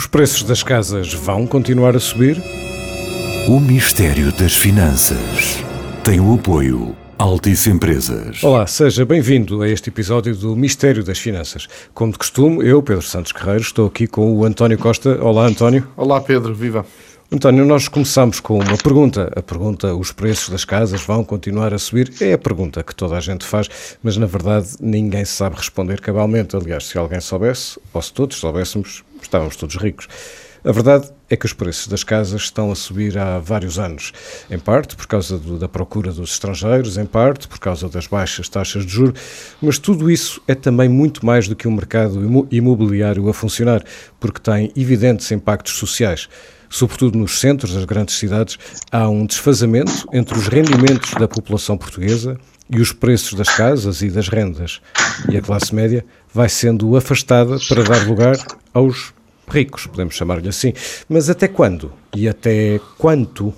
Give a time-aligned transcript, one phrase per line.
[0.00, 2.42] Os preços das casas vão continuar a subir?
[3.46, 5.62] O mistério das finanças
[6.02, 8.42] tem o apoio Altice Empresas.
[8.42, 11.68] Olá, seja bem-vindo a este episódio do Mistério das Finanças.
[11.92, 15.22] Como de costume, eu, Pedro Santos Guerreiro, estou aqui com o António Costa.
[15.22, 15.86] Olá, António.
[15.98, 16.86] Olá, Pedro, viva.
[17.32, 19.30] António, nós começamos com uma pergunta.
[19.36, 22.12] A pergunta: os preços das casas vão continuar a subir?
[22.20, 23.68] É a pergunta que toda a gente faz,
[24.02, 26.56] mas na verdade ninguém sabe responder cabalmente.
[26.56, 30.08] Aliás, se alguém soubesse, ou se todos soubéssemos, estávamos todos ricos.
[30.64, 34.12] A verdade é que os preços das casas estão a subir há vários anos,
[34.50, 38.48] em parte por causa do, da procura dos estrangeiros, em parte por causa das baixas
[38.48, 39.18] taxas de juros,
[39.62, 43.84] mas tudo isso é também muito mais do que um mercado imobiliário a funcionar,
[44.18, 46.28] porque tem evidentes impactos sociais.
[46.72, 48.56] Sobretudo nos centros das grandes cidades,
[48.92, 52.38] há um desfazamento entre os rendimentos da população portuguesa
[52.70, 54.80] e os preços das casas e das rendas.
[55.28, 58.36] E a classe média vai sendo afastada para dar lugar
[58.72, 59.12] aos
[59.48, 60.72] ricos, podemos chamar-lhe assim.
[61.08, 61.92] Mas até quando?
[62.14, 63.52] E até quanto?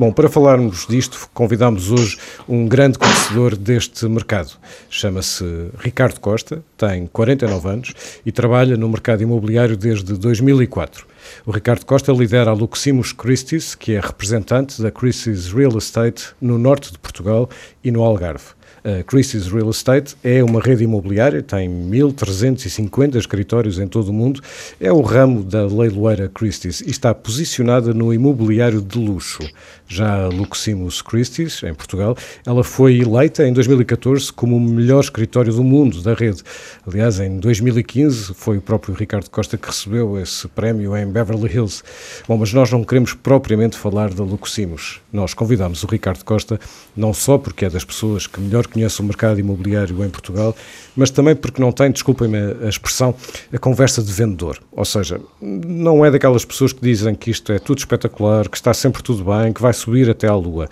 [0.00, 2.16] Bom, para falarmos disto, convidamos hoje
[2.48, 4.52] um grande conhecedor deste mercado.
[4.88, 5.44] Chama-se
[5.78, 11.06] Ricardo Costa, tem 49 anos e trabalha no mercado imobiliário desde 2004.
[11.44, 16.56] O Ricardo Costa lidera a Luximus Christie's, que é representante da Christie's Real Estate no
[16.56, 17.50] norte de Portugal
[17.84, 18.54] e no Algarve.
[18.82, 24.40] A Christie's Real Estate é uma rede imobiliária, tem 1.350 escritórios em todo o mundo,
[24.80, 29.46] é o ramo da leiloeira Christie's e está posicionada no imobiliário de luxo.
[29.86, 35.52] Já a Luximus Christie's, em Portugal, ela foi eleita em 2014 como o melhor escritório
[35.52, 36.42] do mundo da rede.
[36.86, 41.82] Aliás, em 2015 foi o próprio Ricardo Costa que recebeu esse prémio em Beverly Hills.
[42.26, 45.00] Bom, mas nós não queremos propriamente falar da Luximus.
[45.12, 46.58] Nós convidamos o Ricardo Costa
[46.96, 50.54] não só porque é das pessoas que melhor conhece o mercado imobiliário em Portugal,
[50.96, 53.14] mas também porque não tem, desculpem-me a expressão,
[53.52, 54.58] a conversa de vendedor.
[54.72, 58.72] Ou seja, não é daquelas pessoas que dizem que isto é tudo espetacular, que está
[58.72, 60.68] sempre tudo bem, que vai subir até à lua.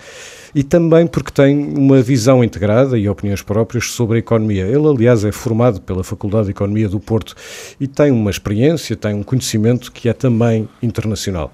[0.53, 4.65] E também porque tem uma visão integrada e opiniões próprias sobre a economia.
[4.65, 7.35] Ele, aliás, é formado pela Faculdade de Economia do Porto
[7.79, 11.51] e tem uma experiência, tem um conhecimento que é também internacional.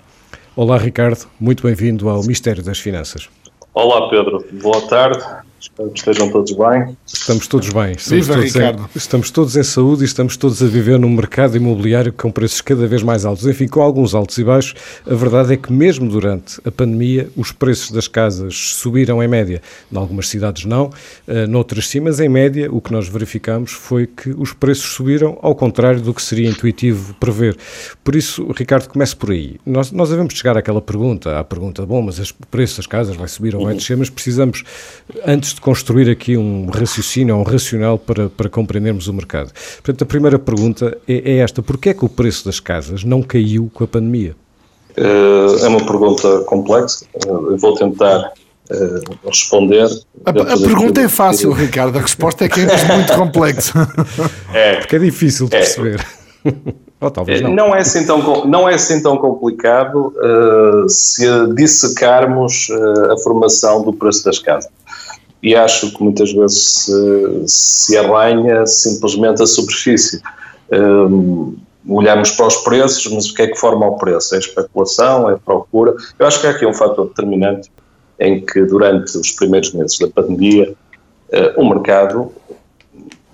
[0.56, 3.28] Olá, Ricardo, muito bem-vindo ao Mistério das Finanças.
[3.74, 5.22] Olá, Pedro, boa tarde.
[5.60, 6.96] Espero que estejam todos bem.
[7.08, 7.94] Estamos todos bem.
[7.94, 8.82] Estamos Viva, todos Ricardo.
[8.84, 12.62] Em, estamos todos em saúde e estamos todos a viver num mercado imobiliário com preços
[12.62, 13.48] cada vez mais altos.
[13.48, 14.76] Enfim, com alguns altos e baixos,
[15.10, 19.62] a verdade é que mesmo durante a pandemia, os preços das casas subiram em média.
[19.92, 24.06] Em algumas cidades não, uh, noutras sim, mas em média o que nós verificamos foi
[24.06, 27.58] que os preços subiram ao contrário do que seria intuitivo prever.
[28.04, 29.56] Por isso, Ricardo, comece por aí.
[29.66, 33.28] Nós, nós devemos chegar àquela pergunta, à pergunta, bom, mas o preço das casas vai
[33.28, 34.64] subir ou vai descer, mas precisamos,
[35.26, 39.52] antes de construir aqui um raciocínio, um racional para, para compreendermos o mercado.
[39.84, 43.22] Portanto, a primeira pergunta é, é esta: porquê é que o preço das casas não
[43.22, 44.36] caiu com a pandemia?
[44.98, 47.06] É uma pergunta complexa.
[47.28, 48.32] Eu vou tentar
[48.72, 49.88] uh, responder.
[50.26, 51.64] A, a pergunta é fácil, que...
[51.64, 51.98] Ricardo.
[51.98, 53.74] A resposta é que é muito complexa.
[54.54, 56.06] É, Porque é difícil de perceber.
[57.02, 57.54] Ou talvez não.
[57.54, 63.84] Não é assim tão, não é assim tão complicado uh, se dissecarmos uh, a formação
[63.84, 64.72] do preço das casas.
[65.46, 70.20] E acho que muitas vezes se, se arranha simplesmente a superfície.
[70.72, 71.56] Um,
[71.88, 74.34] olhamos para os preços, mas o que é que forma o preço?
[74.34, 75.94] É especulação, é procura?
[76.18, 77.72] Eu acho que há aqui um fator determinante
[78.20, 80.74] em que durante os primeiros meses da pandemia
[81.30, 82.32] uh, o mercado,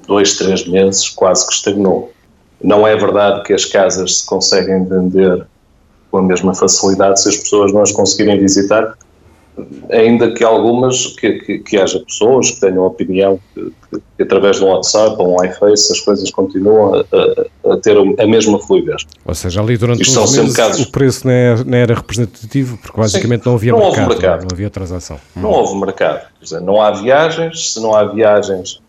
[0.06, 2.12] dois, três meses, quase que estagnou.
[2.62, 5.48] Não é verdade que as casas se conseguem vender
[6.12, 8.98] com a mesma facilidade se as pessoas não as conseguirem visitar,
[9.90, 13.72] ainda que algumas, que, que, que haja pessoas que tenham opinião que,
[14.18, 17.98] que, através de um WhatsApp ou um iFace as coisas continuam a, a, a, ter
[17.98, 19.06] a mesma fluidez.
[19.26, 20.86] Ou seja, ali durante Isto os meses casos...
[20.86, 24.42] o preço não era, não era, representativo porque basicamente Sim, não havia não mercado, mercado,
[24.42, 25.20] não havia transação.
[25.36, 25.54] Não hum.
[25.54, 26.28] houve mercado.
[26.42, 28.82] Dizer, não há viagens, se não há viagens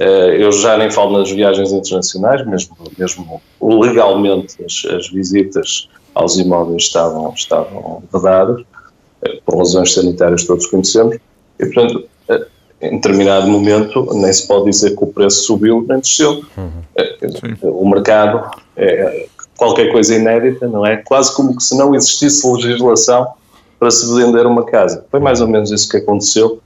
[0.00, 6.38] eh, eu já nem falo nas viagens internacionais, mesmo, mesmo legalmente as, as visitas aos
[6.38, 8.62] imóveis estavam, estavam vedadas,
[9.44, 11.16] por razões sanitárias todos conhecemos,
[11.58, 12.46] e portanto, eh,
[12.82, 16.42] em determinado momento, nem se pode dizer que o preço subiu nem desceu.
[16.56, 17.70] Uhum.
[17.70, 19.26] O mercado é
[19.56, 20.96] qualquer coisa inédita, não é?
[20.96, 23.28] Quase como se não existisse legislação
[23.78, 25.04] para se vender uma casa.
[25.10, 26.60] Foi mais ou menos isso que aconteceu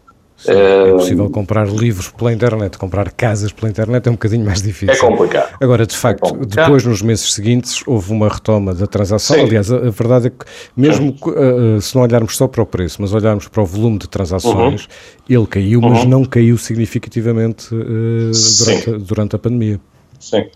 [0.47, 4.95] é possível comprar livros pela internet, comprar casas pela internet é um bocadinho mais difícil.
[4.95, 5.57] É complicado.
[5.61, 9.37] Agora, de facto, é depois nos meses seguintes houve uma retoma da transação.
[9.37, 9.43] Sim.
[9.43, 10.45] Aliás, a, a, verdade é que,
[10.77, 14.09] mesmo uh, se não olharmos só para o preço, mas olharmos para o volume de
[14.09, 15.37] transações, uhum.
[15.37, 15.91] ele caiu, uhum.
[15.91, 19.81] mas não caiu significativamente uh, durante, durante, a pandemia.
[20.21, 20.47] Sim.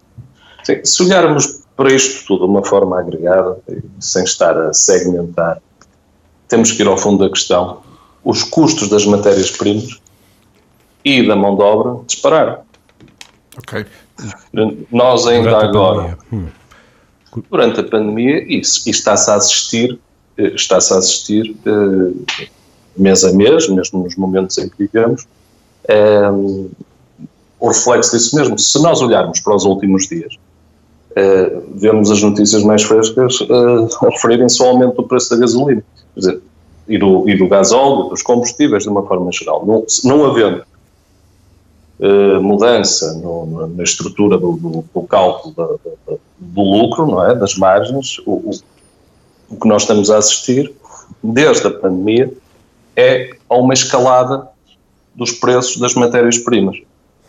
[0.64, 0.80] Sim.
[0.84, 3.58] Se olharmos para isto tudo, de uma forma agregada,
[4.00, 5.60] sem estar a segmentar,
[6.48, 7.87] temos que ir ao fundo da questão.
[8.24, 10.00] Os custos das matérias-primas
[11.04, 12.58] e da mão de obra dispararam.
[13.56, 13.86] Ok.
[14.90, 16.46] Nós ainda durante agora, a hum.
[17.50, 19.98] durante a pandemia, isso está-se a assistir,
[20.36, 22.26] eh, está-se a assistir uh,
[22.96, 25.26] mês a mês, mesmo nos momentos em que vivemos,
[26.32, 26.68] um,
[27.60, 28.58] o reflexo disso mesmo.
[28.58, 30.34] Se nós olharmos para os últimos dias,
[31.12, 35.82] uh, vemos as notícias mais frescas uh, referirem-se ao aumento do preço da gasolina
[36.14, 36.40] quer dizer,
[36.88, 39.64] e, do, e do gasóleo, dos combustíveis de uma forma geral.
[39.66, 40.64] Não, não havendo
[42.00, 47.34] uh, mudança no, na estrutura do, do, do cálculo da, da, do lucro, não é?
[47.34, 48.50] das margens, o, o,
[49.50, 50.72] o que nós estamos a assistir
[51.22, 52.32] desde a pandemia
[52.96, 54.48] é a uma escalada
[55.14, 56.78] dos preços das matérias-primas.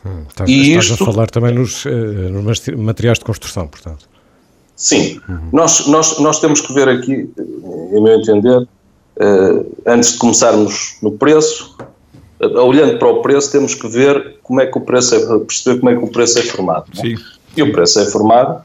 [0.06, 4.08] Hum, estás, e estás isto, a falar também nos, uh, nos, materiais de construção, portanto.
[4.76, 5.50] Sim, uhum.
[5.52, 7.30] nós, nós, nós temos que ver aqui,
[7.92, 8.66] em meu entender,
[9.86, 11.76] antes de começarmos no preço,
[12.42, 15.80] uh, olhando para o preço, temos que ver como é que o preço é, perceber
[15.80, 16.86] como é que o preço é formado.
[16.98, 17.02] É?
[17.02, 17.16] Sim.
[17.58, 18.64] E o preço é formado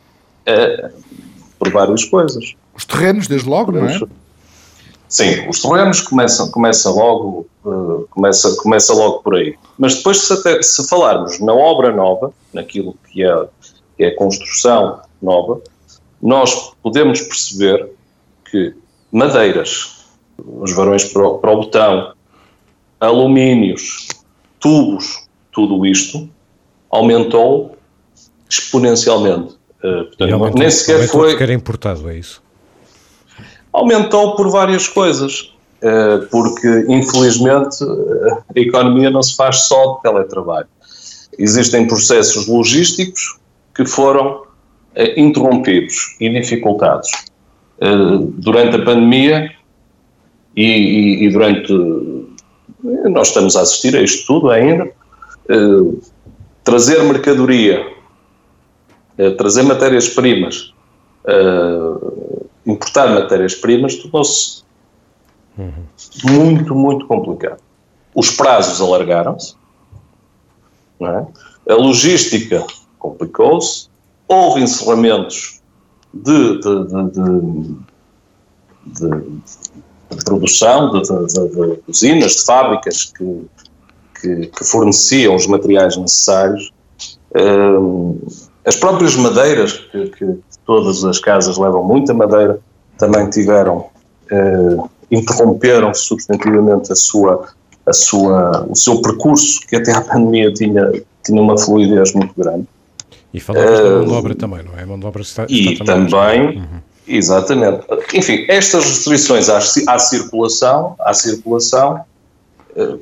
[1.59, 2.55] por várias coisas.
[2.75, 3.99] Os terrenos, desde logo, não é?
[5.09, 9.55] Sim, os terrenos começam, começa logo, uh, começa, começa logo por aí.
[9.79, 13.47] Mas depois, se, até, se falarmos na obra nova, naquilo que é,
[13.97, 15.61] que é a construção nova,
[16.21, 17.91] nós podemos perceber
[18.51, 18.75] que
[19.13, 19.94] madeiras,
[20.39, 22.13] os varões para o, para o botão,
[23.01, 24.09] alumínios,
[24.61, 26.29] tubos, tudo isto
[26.91, 27.77] aumentou
[28.49, 29.55] exponencialmente.
[29.83, 31.31] Uh, portanto, nem sequer foi.
[31.31, 32.43] Porque era importado, é isso?
[33.73, 35.53] Aumentou por várias coisas,
[35.83, 37.77] eh, porque infelizmente
[38.57, 40.69] a economia não se faz só de teletrabalho.
[41.37, 43.37] Existem processos logísticos
[43.75, 44.45] que foram
[44.95, 47.11] eh, interrompidos e dificultados
[47.81, 47.89] eh,
[48.39, 49.51] durante a pandemia
[50.57, 51.73] e, e, durante.
[53.11, 54.91] Nós estamos a assistir a isto tudo ainda.
[56.63, 57.87] Trazer mercadoria,
[59.37, 60.75] trazer matérias-primas
[62.67, 64.63] importar matérias-primas tornou-se
[65.59, 65.85] uhum.
[66.25, 67.61] muito, muito complicado.
[68.15, 69.57] Os prazos alargaram-se,
[71.01, 71.73] é?
[71.73, 72.65] a logística
[72.99, 73.89] complicou-se,
[74.29, 75.61] houve encerramentos
[76.13, 77.77] de, de, de,
[78.87, 79.35] de
[80.25, 83.47] produção, de, usinas, de fábricas que,
[84.21, 86.73] que, que, forneciam os materiais necessários.
[87.35, 88.19] Um,
[88.65, 92.59] as próprias madeiras que, que, todas as casas levam muita madeira,
[92.97, 93.87] também tiveram,
[94.31, 94.77] eh,
[95.11, 97.49] interromperam substantivamente a sua,
[97.87, 100.91] a sua, o seu percurso, que até a pandemia tinha,
[101.23, 102.67] tinha uma fluidez muito grande.
[103.33, 104.83] E falamos uh, da mão de obra também, não é?
[104.83, 106.81] A mão de obra está, e está também, também uhum.
[107.07, 107.85] Exatamente.
[108.15, 112.05] Enfim, estas restrições à, à circulação, à circulação
[112.77, 113.01] uh,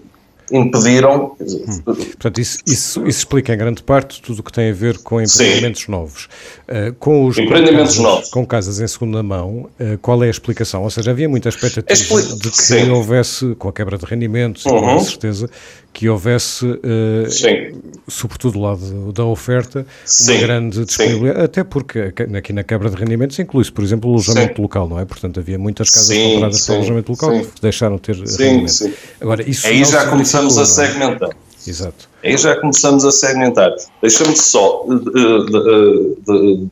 [0.53, 1.37] impediram.
[1.41, 1.83] Hum.
[1.85, 5.21] Portanto, isso, isso, isso, explica em grande parte tudo o que tem a ver com
[5.21, 5.91] empreendimentos Sim.
[5.91, 6.29] novos.
[6.73, 8.31] Uh, com os empreendimentos com casas, novos.
[8.31, 10.83] Com casas em segunda mão, uh, qual é a explicação?
[10.83, 12.89] Ou seja, havia muita expectativa Expli de que Sim.
[12.89, 14.81] houvesse, com a quebra de rendimentos, uhum.
[14.81, 15.51] com certeza,
[15.93, 20.33] que houvesse, uh, sobretudo do lado da oferta, Sim.
[20.33, 21.45] uma grande disponibilidade, Sim.
[21.45, 21.99] até porque
[22.39, 24.63] aqui na quebra de rendimentos inclui-se, por exemplo, o alojamento Sim.
[24.63, 25.05] local, não é?
[25.05, 28.91] Portanto, havia muitas casas compradas para alojamento local que deixaram de ter rendimento.
[29.21, 31.37] Agora, isso Aí já começamos a segmentar.
[31.67, 32.09] Exato.
[32.25, 33.73] Aí já começamos a segmentar.
[34.01, 36.69] Deixa-me só de, de, de,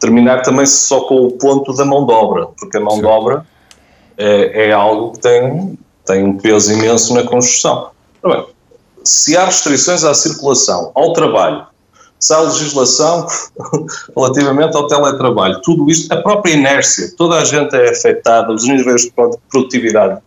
[0.00, 3.46] terminar também só com o ponto da mão de obra, porque a mão de obra
[4.16, 7.90] é, é algo que tem, tem um peso imenso na construção.
[8.22, 8.46] Bem,
[9.04, 11.66] se há restrições à circulação, ao trabalho,
[12.18, 13.26] se há legislação
[14.16, 19.02] relativamente ao teletrabalho, tudo isto, a própria inércia, toda a gente é afetada, os níveis
[19.02, 19.12] de
[19.48, 20.20] produtividade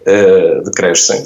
[0.00, 1.22] uh, decrescem.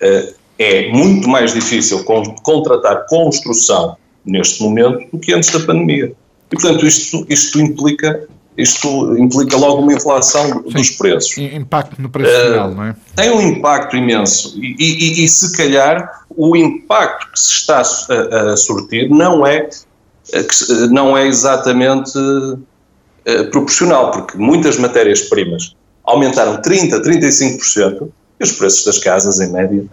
[0.00, 2.04] Uh, é muito mais difícil
[2.42, 6.12] contratar construção neste momento do que antes da pandemia.
[6.52, 11.38] E, portanto, isto, isto implica isto implica logo uma inflação Sim, dos preços.
[11.38, 12.96] Impacto no preço final, uh, não é?
[13.16, 18.52] Tem um impacto imenso e, e, e, se calhar o impacto que se está a,
[18.52, 19.66] a sortir não é,
[20.90, 25.74] não é exatamente uh, proporcional, porque muitas matérias-primas
[26.04, 28.08] aumentaram 30%, 35%
[28.40, 29.86] e os preços das casas, em média,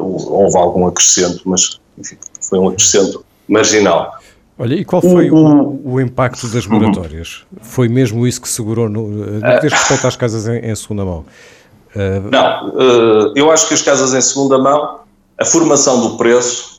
[0.00, 4.14] houve algum acrescento, mas enfim, foi um acrescento marginal.
[4.58, 6.78] Olha, e qual foi o, o, o impacto das uhum.
[6.78, 7.44] moratórias?
[7.62, 11.04] Foi mesmo isso que segurou no, no que diz respeito às casas em, em segunda
[11.04, 11.24] mão?
[11.94, 15.00] Uh, Não, uh, eu acho que as casas em segunda mão,
[15.38, 16.70] a formação do preço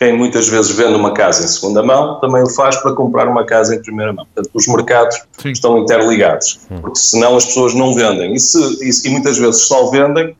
[0.00, 3.44] quem muitas vezes vende uma casa em segunda mão também o faz para comprar uma
[3.44, 4.26] casa em primeira mão.
[4.32, 5.50] Portanto, os mercados Sim.
[5.50, 8.32] estão interligados, porque senão as pessoas não vendem.
[8.32, 10.34] E, se, e, e muitas vezes só vendem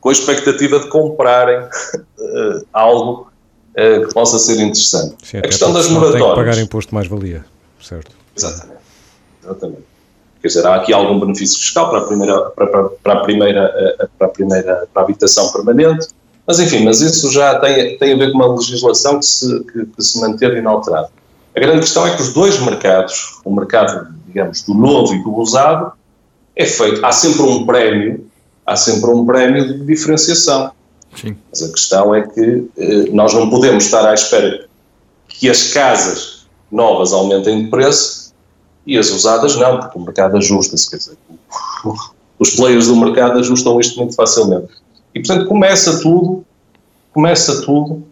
[0.00, 3.30] com a expectativa de comprarem uh, algo
[3.72, 5.16] uh, que possa ser interessante.
[5.22, 6.22] Sim, a questão das moratórias.
[6.22, 7.44] Tem que pagar imposto mais-valia,
[7.80, 8.12] certo?
[8.36, 8.80] Exatamente.
[9.42, 9.90] Exatamente.
[10.40, 13.74] Quer dizer, há aqui algum benefício fiscal para a primeira, para, para, para a primeira,
[13.76, 16.08] eh, para a primeira, para a habitação permanente,
[16.46, 19.84] mas enfim, mas isso já tem, tem a ver com uma legislação que se, que,
[19.84, 21.10] que se manteve inalterada.
[21.54, 25.36] A grande questão é que os dois mercados, o mercado, digamos, do novo e do
[25.36, 25.92] usado,
[26.56, 28.26] é feito, há sempre um prémio,
[28.70, 30.70] há sempre um prémio de diferenciação.
[31.16, 31.36] Sim.
[31.50, 34.68] Mas a questão é que eh, nós não podemos estar à espera
[35.26, 38.32] que as casas novas aumentem de preço
[38.86, 41.18] e as usadas não, porque o mercado ajusta-se, quer dizer,
[42.38, 44.68] os players do mercado ajustam isto muito facilmente.
[45.12, 46.44] E, portanto, começa tudo,
[47.12, 48.04] começa tudo,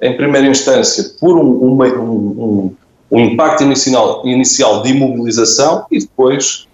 [0.00, 2.74] em primeira instância, por um, um, um,
[3.10, 6.68] um impacto inicial, inicial de imobilização e depois,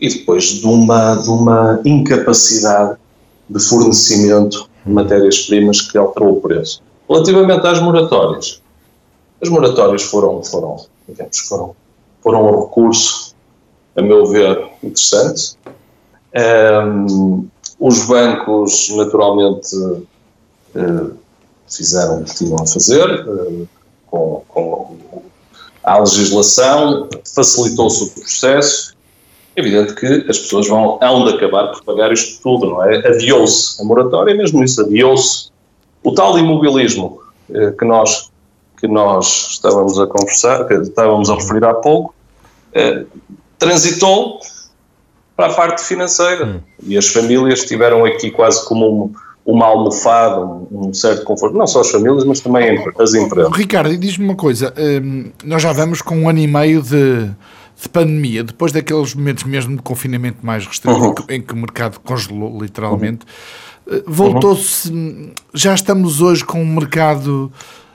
[0.00, 2.96] e depois de, uma, de uma incapacidade
[3.48, 6.82] de fornecimento de matérias-primas que alterou o preço.
[7.08, 8.62] Relativamente às moratórias,
[9.42, 10.76] as moratórias foram, foram,
[11.08, 11.74] digamos, foram,
[12.22, 13.34] foram um recurso,
[13.96, 15.56] a meu ver, interessante.
[16.34, 19.74] Um, os bancos, naturalmente,
[20.74, 21.10] eh,
[21.66, 23.66] fizeram o que tinham a fazer, eh,
[24.06, 24.96] com, com
[25.82, 28.94] a legislação, facilitou-se o processo.
[29.56, 33.06] É evidente que as pessoas vão, hão de acabar por pagar isto tudo, não é?
[33.06, 35.50] Adiou-se a moratória, mesmo isso, adiou-se.
[36.02, 37.20] O tal imobilismo
[37.52, 38.30] eh, que nós,
[38.78, 42.14] que nós estávamos a conversar, que estávamos a referir há pouco,
[43.58, 44.40] transitou
[45.36, 46.46] para a parte financeira.
[46.46, 46.60] Hum.
[46.82, 49.12] E as famílias tiveram aqui quase como um,
[49.44, 51.56] uma almofada, um, um, certo conforto.
[51.56, 53.52] Não só as famílias, mas também as empresas.
[53.56, 57.30] Ricardo, diz-me uma coisa: hum, nós já vamos com um ano e meio de,
[57.80, 61.14] de pandemia, depois daqueles momentos mesmo de confinamento mais restrito, uhum.
[61.28, 63.26] em, que, o mercado congelou literalmente.
[63.86, 63.96] Uhum.
[63.96, 65.32] Eh, voltou-se.
[65.54, 67.52] Já estamos hoje com um mercado.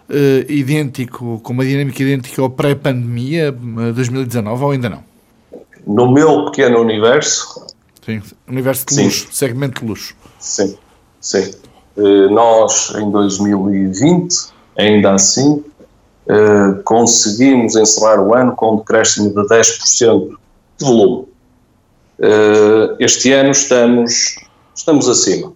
[0.08, 5.04] Uh, idêntico, com uma dinâmica idêntica ao pré-pandemia 2019 ou ainda não?
[5.86, 7.66] no meu pequeno universo.
[8.04, 10.16] Sim, universo de luxo, segmento de luxo.
[10.40, 10.78] Sim,
[11.20, 11.52] sim.
[11.98, 15.64] Uh, nós, em 2020, ainda assim,
[16.28, 20.38] uh, conseguimos encerrar o ano com um decréscimo de 10%
[20.78, 21.28] de volume.
[22.20, 24.36] Uh, este ano estamos,
[24.76, 25.54] estamos acima.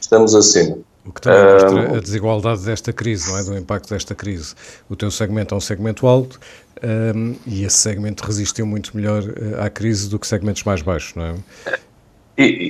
[0.00, 0.78] Estamos acima.
[1.04, 3.42] O que também mostra a desigualdade desta crise, não é?
[3.42, 4.54] Do impacto desta crise.
[4.88, 6.38] O teu segmento é um segmento alto
[6.82, 9.22] um, e esse segmento resistiu muito melhor
[9.58, 11.34] à crise do que segmentos mais baixos, não é?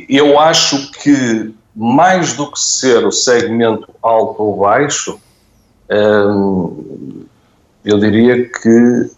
[0.09, 5.21] Eu acho que mais do que ser o segmento alto ou baixo,
[5.91, 7.25] um,
[7.85, 9.11] eu diria que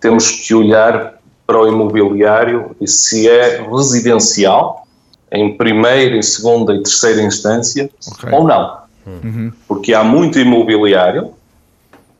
[0.00, 1.14] temos que olhar
[1.46, 4.86] para o imobiliário e se é residencial,
[5.30, 8.32] em primeira, em segunda e terceira instância okay.
[8.32, 8.84] ou não.
[9.06, 9.52] Uhum.
[9.68, 11.32] Porque há muito imobiliário,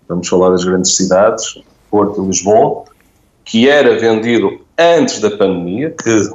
[0.09, 1.59] vamos falar das grandes cidades,
[1.91, 2.85] Porto e Lisboa,
[3.45, 6.31] que era vendido antes da pandemia, que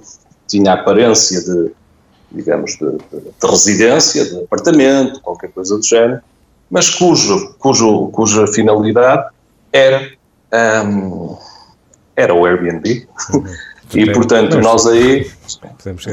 [0.48, 1.72] tinha aparência de,
[2.32, 6.22] digamos, de, de, de residência, de apartamento, qualquer coisa do género,
[6.70, 9.28] mas cujo, cujo, cuja finalidade
[9.72, 10.12] era,
[10.86, 11.38] um,
[12.16, 13.08] era o Airbnb.
[13.34, 13.44] Uhum.
[13.92, 15.28] E, portanto, nós aí.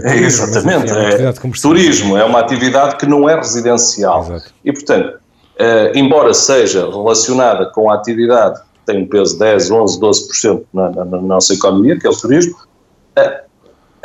[0.03, 0.91] É, exatamente.
[0.91, 4.23] É, é turismo é uma atividade que não é residencial.
[4.23, 4.55] Exato.
[4.65, 5.19] E, portanto,
[5.59, 10.65] eh, embora seja relacionada com a atividade que tem um peso de 10, 11, 12%
[10.73, 12.57] na, na, na nossa economia, que é o turismo,
[13.17, 13.41] a,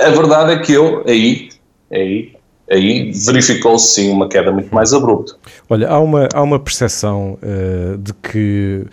[0.06, 1.50] a verdade é que eu, aí,
[1.92, 2.36] aí
[2.72, 5.36] aí verificou-se sim uma queda muito mais abrupta.
[5.70, 8.86] Olha, há uma, há uma percepção uh, de que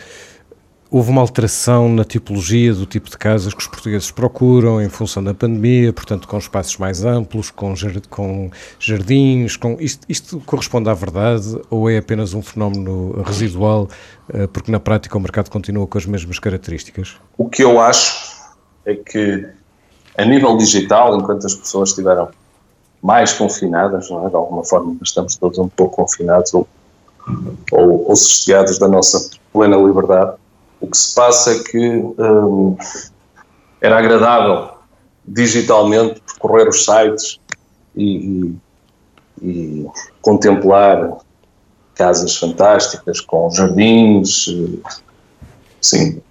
[0.90, 5.22] houve uma alteração na tipologia do tipo de casas que os portugueses procuram em função
[5.22, 7.74] da pandemia, portanto com espaços mais amplos, com,
[8.08, 13.86] com jardins, com isto, isto, corresponde à verdade ou é apenas um fenómeno residual
[14.32, 17.16] eh, porque na prática o mercado continua com as mesmas características?
[17.36, 18.38] O que eu acho
[18.86, 19.46] é que
[20.16, 22.30] a nível digital, enquanto as pessoas estiveram
[23.02, 24.30] mais confinadas, não é?
[24.30, 26.66] de alguma forma estamos todos um pouco confinados ou,
[27.72, 30.36] ou, ou sossegados da nossa plena liberdade,
[30.80, 32.76] o que se passa é que hum,
[33.80, 34.70] era agradável
[35.26, 37.38] digitalmente percorrer os sites
[37.94, 38.56] e, e,
[39.42, 39.86] e
[40.22, 41.18] contemplar
[41.94, 44.46] casas fantásticas com jardins.
[45.80, 46.22] Sim,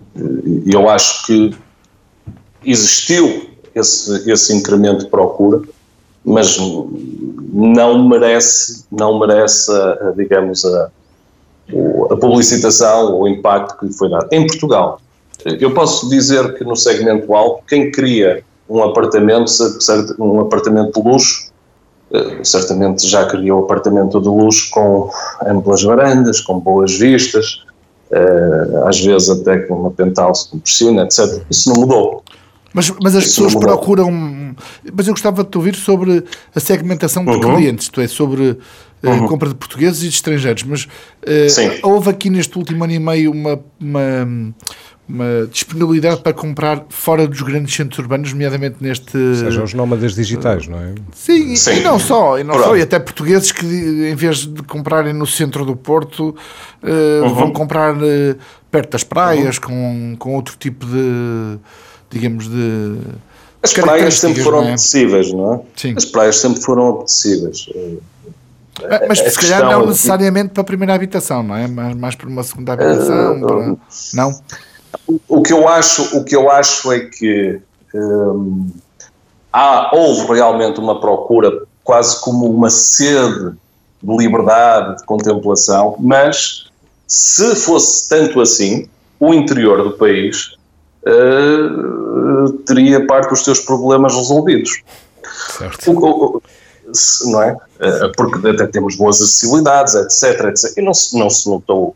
[0.66, 1.58] eu acho que
[2.64, 5.62] existiu esse, esse incremento de procura,
[6.28, 6.58] mas
[7.54, 9.72] não merece, não merece,
[10.18, 10.90] digamos, a,
[12.12, 14.28] a publicitação, o impacto que lhe foi dado.
[14.32, 15.00] Em Portugal,
[15.46, 19.50] eu posso dizer que no segmento alto, quem cria um apartamento,
[20.20, 21.50] um apartamento de luxo,
[22.12, 25.10] eh, certamente já criou um apartamento de luxo com
[25.46, 27.64] amplas varandas, com boas vistas,
[28.12, 31.42] eh, às vezes até com uma penthouse com piscina, etc.
[31.50, 32.24] Isso não mudou.
[32.74, 34.12] Mas, mas as Isso pessoas procuram.
[34.94, 36.24] Mas eu gostava de te ouvir sobre
[36.54, 37.56] a segmentação de uhum.
[37.56, 38.58] clientes, isto é, sobre uh,
[39.04, 39.28] uhum.
[39.28, 40.64] compra de portugueses e de estrangeiros.
[40.64, 44.54] Mas uh, houve aqui neste último ano e meio uma, uma,
[45.08, 49.18] uma disponibilidade para comprar fora dos grandes centros urbanos, nomeadamente neste.
[49.18, 50.94] Ou seja, os nómadas digitais, não é?
[51.14, 51.78] Sim, Sim.
[51.78, 55.26] e não só, e não só, e até portugueses que em vez de comprarem no
[55.26, 56.36] centro do Porto
[56.84, 57.34] uh, uhum.
[57.34, 58.38] vão comprar uh,
[58.70, 59.62] perto das praias uhum.
[59.64, 61.58] com, com outro tipo de
[62.10, 62.98] digamos de
[63.68, 64.74] as praias sempre foram não é?
[64.74, 65.60] acessíveis, não é?
[65.76, 65.94] Sim.
[65.98, 67.70] As praias sempre foram acessíveis.
[69.08, 71.68] Mas se calhar não necessariamente para a primeira habitação, não é?
[71.68, 73.78] Mas mais para uma segunda habitação, uh, para...
[74.14, 74.40] não?
[75.28, 77.60] O que eu acho, o que eu acho é que
[77.94, 78.70] hum,
[79.52, 83.54] há, houve realmente uma procura quase como uma sede
[84.04, 86.68] de liberdade, de contemplação, mas
[87.08, 88.88] se fosse tanto assim,
[89.20, 90.57] o interior do país
[91.08, 94.84] uh, teria parte dos seus problemas resolvidos.
[95.58, 95.92] Certo.
[95.92, 96.42] O, o,
[97.26, 97.54] não é?
[97.54, 100.78] Uh, porque até temos boas acessibilidades, etc, etc.
[100.78, 101.96] E não se, não se notou.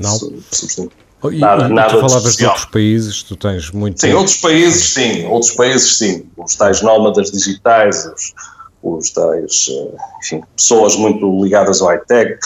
[0.00, 0.18] Não.
[0.50, 0.90] Se,
[1.30, 4.00] e, nada, e, nada tu falavas de, outros países, tu tens muito.
[4.00, 6.26] Sim, outros países, sim, outros países, sim.
[6.36, 8.34] Os tais nómadas digitais, os,
[8.82, 12.38] os tais, eh, enfim, pessoas muito ligadas ao high-tech.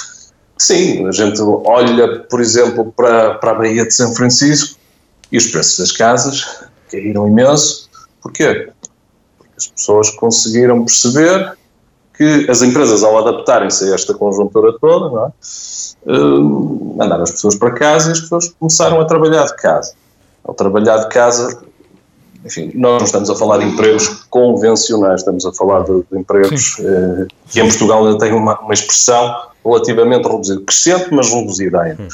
[0.59, 4.79] Sim, a gente olha, por exemplo, para, para a Baía de São Francisco
[5.31, 7.89] e os preços das casas caíram imenso.
[8.23, 8.71] Porquê?
[9.39, 11.57] Porque as pessoas conseguiram perceber
[12.17, 15.33] que as empresas, ao adaptarem-se a esta conjuntura toda,
[16.07, 16.11] é?
[16.11, 19.95] uh, mandaram as pessoas para casa e as pessoas começaram a trabalhar de casa.
[20.43, 21.63] Ao trabalhar de casa,
[22.47, 26.79] enfim, nós não estamos a falar de empregos convencionais, estamos a falar de, de empregos
[26.79, 32.09] uh, que em Portugal ainda tem uma, uma expressão relativamente reduzida, crescente, mas reduzida ainda.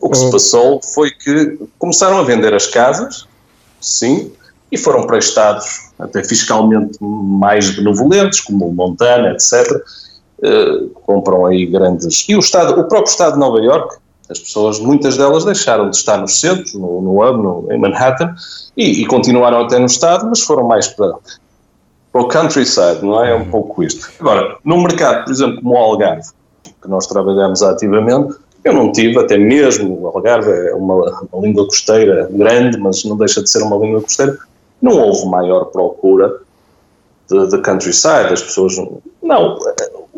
[0.00, 3.26] O que se passou foi que começaram a vender as casas,
[3.80, 4.32] sim,
[4.70, 9.70] e foram para estados até fiscalmente mais benevolentes, como Montana, etc.,
[10.38, 12.24] uh, compram aí grandes.
[12.28, 13.96] E o, estado, o próprio Estado de Nova York,
[14.28, 18.34] as pessoas, muitas delas deixaram de estar nos centros, no, no hub, no, em Manhattan,
[18.76, 21.14] e, e, continuaram até no Estado, mas foram mais para,
[22.10, 23.32] para o countryside, não é?
[23.32, 24.10] É um pouco isto.
[24.18, 26.28] Agora, num mercado, por exemplo, como o Algarve,
[26.80, 28.34] que nós trabalhamos ativamente,
[28.64, 33.16] eu não tive, até mesmo o Algarve é uma, uma língua costeira grande, mas não
[33.16, 34.38] deixa de ser uma língua costeira,
[34.80, 36.40] não houve maior procura
[37.28, 38.76] de, de countryside, as pessoas.
[39.22, 39.58] Não,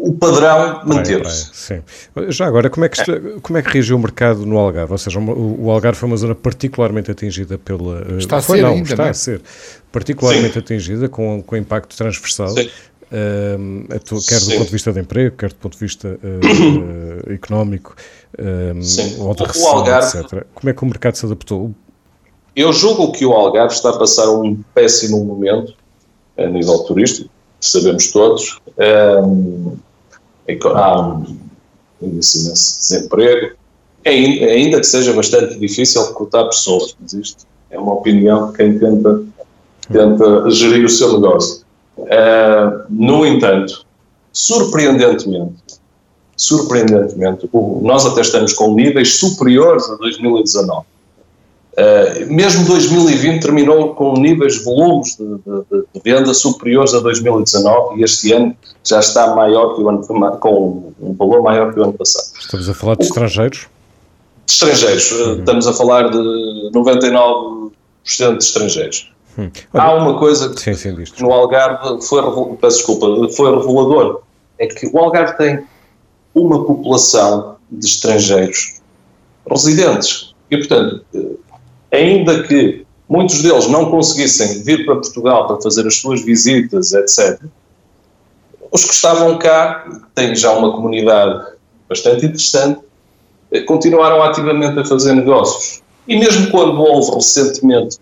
[0.06, 1.50] o padrão manteve-se.
[1.52, 1.82] Sim.
[2.28, 3.02] Já agora, como é, que,
[3.42, 4.92] como é que reagiu o mercado no Algarve?
[4.92, 8.06] Ou seja, o, Algarve foi uma zona particularmente atingida pela.
[8.12, 9.10] Eh, está a foi, ser não, ainda, está não é?
[9.10, 9.40] a ser
[9.90, 10.58] particularmente sim.
[10.60, 12.50] atingida com, com impacto transversal.
[12.50, 12.68] Sim.
[13.06, 14.58] Uh, quer do Sim.
[14.58, 17.94] ponto de vista de emprego, quer do ponto de vista uh, económico,
[18.38, 20.44] uh, ou de recessão, Algarve, etc.
[20.54, 21.72] Como é que o mercado se adaptou?
[22.54, 25.74] Eu julgo que o Algarve está a passar um péssimo momento
[26.36, 28.60] a nível turístico, sabemos todos.
[28.76, 29.76] Um,
[30.74, 31.36] há um
[32.00, 33.56] índice de desemprego,
[34.04, 39.22] ainda que seja bastante difícil recrutar pessoas, mas isto é uma opinião de quem tenta,
[39.90, 41.64] tenta gerir o seu negócio.
[41.98, 43.84] Uh, no entanto,
[44.32, 45.56] surpreendentemente,
[46.36, 47.48] surpreendentemente,
[47.82, 50.86] nós até estamos com níveis superiores a 2019.
[51.76, 58.00] Uh, mesmo 2020 terminou com níveis de volumes de, de, de, venda superiores a 2019
[58.00, 60.00] e este ano já está maior que o ano
[60.38, 62.32] com um valor maior que o ano passado.
[62.40, 63.68] Estamos a falar de o, estrangeiros?
[64.46, 65.38] De estrangeiros, eh, uhum.
[65.40, 66.18] estamos a falar de
[66.72, 67.70] 99%
[68.38, 69.12] de estrangeiros.
[69.38, 69.50] Hum.
[69.74, 72.22] Há uma coisa que sim, sim, no Algarve foi,
[72.58, 74.22] peço desculpa, foi revelador,
[74.58, 75.62] é que o Algarve tem
[76.34, 78.80] uma população de estrangeiros
[79.46, 81.45] residentes e, portanto, eh,
[81.92, 87.40] ainda que muitos deles não conseguissem vir para Portugal para fazer as suas visitas, etc.,
[88.70, 91.52] os que estavam cá, têm já uma comunidade
[91.88, 92.80] bastante interessante,
[93.50, 95.82] eh, continuaram ativamente a fazer negócios.
[96.06, 97.98] E mesmo quando houve recentemente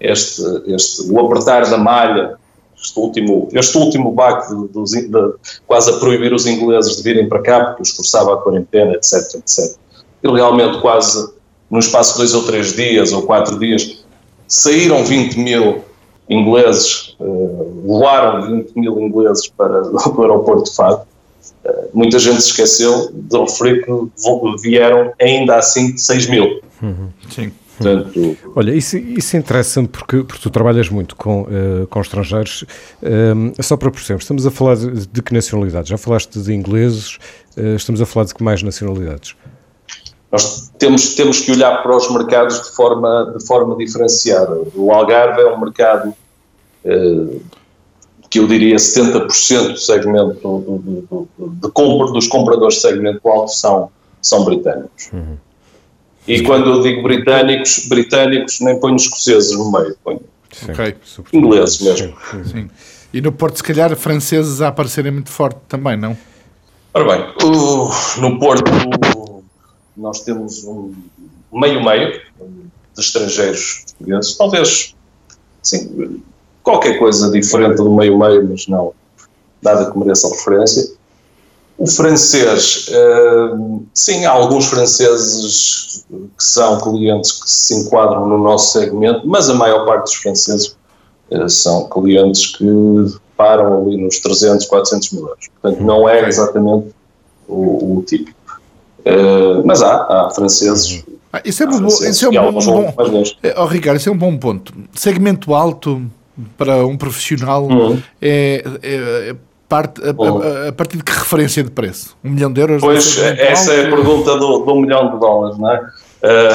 [0.00, 2.36] este, este, o apertar da malha,
[2.76, 5.34] este último, este último baque de, de,
[5.66, 9.34] quase a proibir os ingleses de virem para cá, porque os forçava a quarentena, etc,
[9.36, 9.76] etc.
[10.22, 11.30] E realmente quase
[11.70, 14.04] no espaço de dois ou três dias ou quatro dias,
[14.48, 15.84] saíram 20 mil
[16.28, 21.02] ingleses, uh, voaram 20 mil ingleses para, para o aeroporto de Fado,
[21.92, 23.92] muita gente se esqueceu de referir que
[24.62, 26.60] vieram ainda assim 6 mil.
[26.82, 27.08] Uhum.
[27.30, 27.52] Sim.
[27.76, 32.62] Portanto, Olha, isso, isso interessa-me porque, porque tu trabalhas muito com, uh, com estrangeiros.
[33.02, 35.88] Uh, só para perceber, estamos a falar de, de, que nacionalidades?
[35.88, 37.16] Já falaste de ingleses,
[37.56, 39.34] uh, estamos a falar de que mais nacionalidades?
[40.30, 44.60] Nós temos, temos que olhar para os mercados de forma, de forma diferenciada.
[44.74, 46.14] O Algarve é um mercado
[48.30, 53.28] que eu diria 70% do segmento do, do, do, de compra, dos compradores de segmento
[53.28, 53.90] alto são,
[54.22, 55.10] são britânicos.
[55.12, 55.36] Uhum.
[56.28, 60.20] E quando eu digo britânicos, britânicos nem ponho escoceses no meio, ponho
[60.68, 60.94] okay.
[61.32, 62.14] ingleses mesmo.
[62.30, 62.70] Sim, sim.
[63.12, 66.16] E no Porto, se calhar, franceses a aparecerem muito forte também, não?
[66.94, 67.34] Ora bem,
[68.20, 68.70] no Porto
[70.00, 70.92] nós temos um
[71.52, 72.20] meio-meio
[72.94, 74.94] de estrangeiros portugueses, talvez
[75.62, 76.22] sim,
[76.62, 78.92] qualquer coisa diferente do meio-meio, mas não
[79.62, 80.90] nada que mereça referência.
[81.76, 88.78] O francês, uh, sim, há alguns franceses que são clientes que se enquadram no nosso
[88.78, 90.76] segmento, mas a maior parte dos franceses
[91.30, 92.66] uh, são clientes que
[93.36, 95.48] param ali nos 300, 400 mil euros.
[95.48, 96.94] Portanto, não é exatamente
[97.48, 98.39] o, o típico.
[99.06, 101.04] Uh, mas há, há franceses.
[101.32, 102.94] Ah, isso é, bom, isso é um bom, bom,
[103.56, 104.74] oh, Ricardo, isso é um bom ponto.
[104.92, 106.02] Segmento alto
[106.56, 108.02] para um profissional uhum.
[108.20, 109.36] é, é,
[109.68, 112.16] parte, a, a, a, partir de que referência de preço?
[112.24, 112.80] Um milhão de euros?
[112.80, 115.78] Pois, essa é a pergunta do, do um milhão de dólares, não é?
[115.78, 116.52] Uh,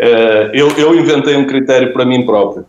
[0.00, 2.64] uh, eu, eu inventei um critério para mim próprio.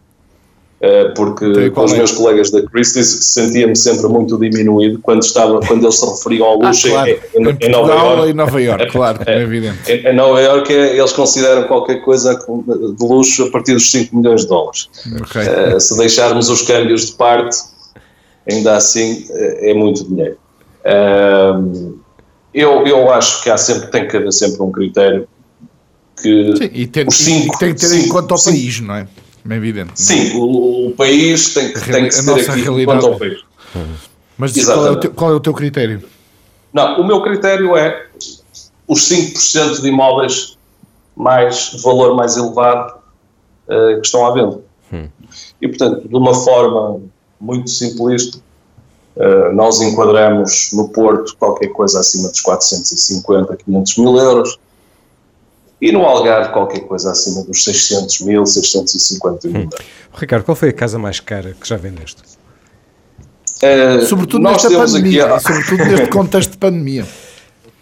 [0.76, 1.98] Uh, porque com os é?
[1.98, 6.60] meus colegas da Christie's sentia-me sempre muito diminuído quando, estava, quando eles se referiam ao
[6.60, 7.10] luxo ah, claro.
[7.10, 8.30] em, em, em, em Nova York.
[8.30, 9.90] Em Nova York, claro, é, evidente.
[9.90, 14.48] Em, Nova York eles consideram qualquer coisa de luxo a partir dos 5 milhões de
[14.48, 14.90] dólares.
[15.22, 15.80] Okay.
[15.80, 17.56] se deixarmos os câmbios de parte,
[18.50, 20.38] ainda assim é muito dinheiro.
[22.54, 25.26] eu, eu acho que há sempre, tem que haver sempre um critério
[26.22, 28.96] que Sim, e, os cinco, e tem que ter cinco, em conta o país, não
[28.96, 29.08] é?
[29.48, 29.92] É evidente.
[29.96, 33.00] Sim, o, o, país tem, que, tem que ser aqui realidade.
[33.00, 33.40] quanto ao país.
[34.38, 36.04] Mas qual é, o teu, qual é o teu critério?
[36.74, 38.08] Não, o meu critério é
[38.88, 40.58] os 5% de imóveis
[41.16, 42.96] mais de valor mais elevado
[43.68, 44.60] uh, que estão à venda.
[44.92, 45.08] Hum.
[45.62, 47.02] E, portanto, de uma forma
[47.40, 48.38] muito simplista,
[49.16, 54.60] uh, nós enquadramos no Porto qualquer coisa acima dos 450, 500 mil euros
[55.86, 59.62] e no Algarve qualquer coisa acima dos 600 mil, 650 mil.
[59.62, 59.70] Hum.
[60.16, 62.24] Ricardo, qual foi a casa mais cara que já vendeste?
[63.58, 67.06] Uh, sobretudo nesta pandemia, aqui, sobretudo neste contexto de pandemia.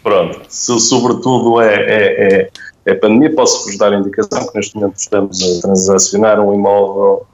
[0.04, 2.50] Pronto, se, sobretudo é, é, é,
[2.88, 7.26] é pandemia, posso-vos dar a indicação que neste momento estamos a transacionar um imóvel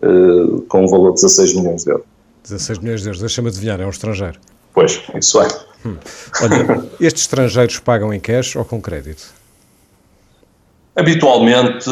[0.00, 2.06] uh, com um valor de 16 milhões de euros.
[2.44, 4.38] 16 milhões de euros, deixa-me adivinhar, é um estrangeiro.
[4.72, 5.48] Pois, isso é.
[5.84, 5.96] Hum.
[6.40, 9.43] Olha, estes estrangeiros pagam em cash ou com crédito?
[10.96, 11.90] Habitualmente,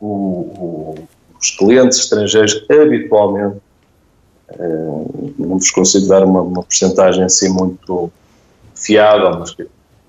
[0.00, 1.08] o, o,
[1.40, 3.58] os clientes estrangeiros, habitualmente,
[4.50, 8.10] eh, não vos consigo dar uma, uma porcentagem assim muito
[8.74, 9.54] fiável, mas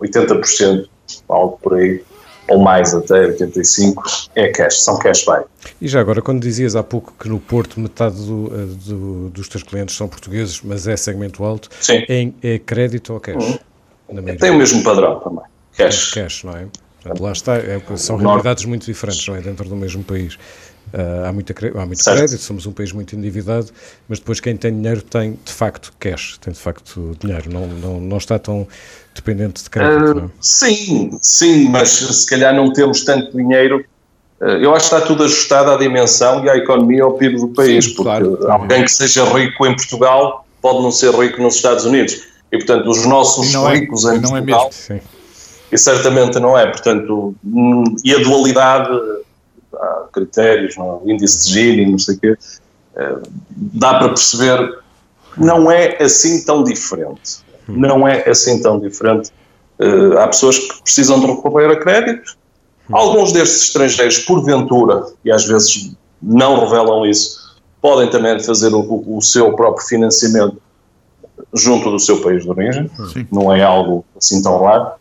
[0.02, 0.88] 80%,
[1.30, 2.04] algo por aí,
[2.50, 3.96] ou mais até 85%,
[4.36, 5.44] é cash, são cash buy.
[5.80, 9.48] E já agora, quando dizias há pouco que no Porto metade do, eh, do, dos
[9.48, 11.70] teus clientes são portugueses, mas é segmento alto.
[11.88, 13.60] É, é crédito ou cash?
[14.10, 14.36] Uhum.
[14.38, 15.46] Tem o mesmo padrão também,
[15.78, 16.12] cash.
[16.12, 16.68] Cash, não é?
[17.02, 19.42] Portanto, lá está, é, são realidades muito diferentes, não é?
[19.42, 20.38] Dentro do mesmo país.
[20.94, 22.18] Uh, há, muita, há muito certo.
[22.18, 23.68] crédito, somos um país muito endividado,
[24.10, 28.00] mas depois quem tem dinheiro tem de facto cash, tem de facto dinheiro, não, não,
[28.02, 28.68] não está tão
[29.16, 30.26] dependente de crédito.
[30.26, 33.86] Uh, sim, sim, mas se calhar não temos tanto dinheiro.
[34.42, 37.38] Uh, eu acho que está tudo ajustado à dimensão e à economia e ao PIB
[37.38, 41.42] do país, sim, porque claro, alguém que seja rico em Portugal pode não ser rico
[41.42, 42.22] nos Estados Unidos.
[42.52, 44.70] E portanto, os nossos é, ricos é, em Portugal.
[44.90, 45.21] É mesmo,
[45.72, 46.68] e certamente não é.
[46.68, 48.90] Portanto, hum, e a dualidade,
[49.74, 51.12] há critérios, não, é?
[51.12, 52.38] índice de Gini, não sei o quê,
[52.96, 53.18] eh,
[53.50, 54.80] dá para perceber
[55.34, 57.40] que não é assim tão diferente.
[57.68, 59.32] Não é assim tão diferente.
[59.80, 62.38] Eh, há pessoas que precisam de recorrer a créditos.
[62.92, 69.22] Alguns destes estrangeiros, porventura, e às vezes não revelam isso, podem também fazer o, o
[69.22, 70.62] seu próprio financiamento
[71.54, 72.90] junto do seu país de origem.
[73.14, 73.26] Sim.
[73.32, 74.92] Não é algo assim tão raro.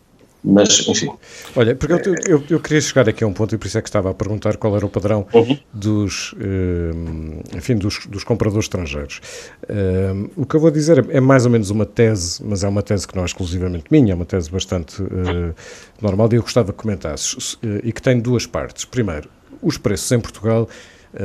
[0.43, 1.11] Mas, enfim.
[1.55, 3.83] Olha, porque eu, eu, eu, queria chegar aqui a um ponto, e por isso é
[3.83, 5.59] que estava a perguntar qual era o padrão uhum.
[5.73, 9.21] dos, uh, enfim, dos, dos, compradores estrangeiros.
[9.65, 12.69] Uh, o que eu vou dizer é, é, mais ou menos uma tese, mas é
[12.69, 15.55] uma tese que não é exclusivamente minha, é uma tese bastante uh,
[16.01, 18.87] normal, e eu gostava que comentasses, e que tem duas partes.
[18.87, 19.29] Primeiro,
[19.61, 20.69] os preços em Portugal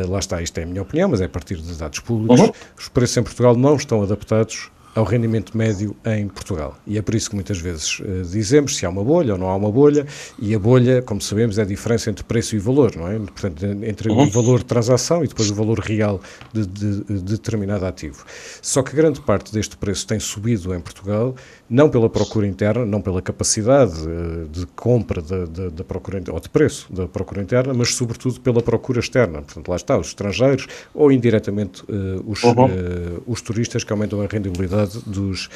[0.09, 2.39] lá está, isto é a minha opinião, mas é a partir de dados públicos.
[2.41, 2.51] Uhum.
[2.77, 6.77] Os preços em Portugal não estão adaptados ao rendimento médio em Portugal.
[6.87, 9.49] E é por isso que muitas vezes uh, dizemos se há uma bolha ou não
[9.49, 10.07] há uma bolha,
[10.39, 13.19] e a bolha, como sabemos, é a diferença entre preço e valor, não é?
[13.19, 14.23] Portanto, entre uhum.
[14.23, 16.21] o valor de transação e depois o valor real
[16.53, 18.23] de, de, de determinado ativo.
[18.61, 21.35] Só que grande parte deste preço tem subido em Portugal,
[21.69, 26.47] não pela procura interna, não pela capacidade uh, de compra da, da procura ou de
[26.47, 29.41] preço da procura interna, mas sobretudo pela procura externa.
[29.41, 32.69] Portanto, lá está, os estrangeiros ou indiretamente uh, os, uhum.
[33.27, 35.49] os turistas que aumentam a rendibilidade dos,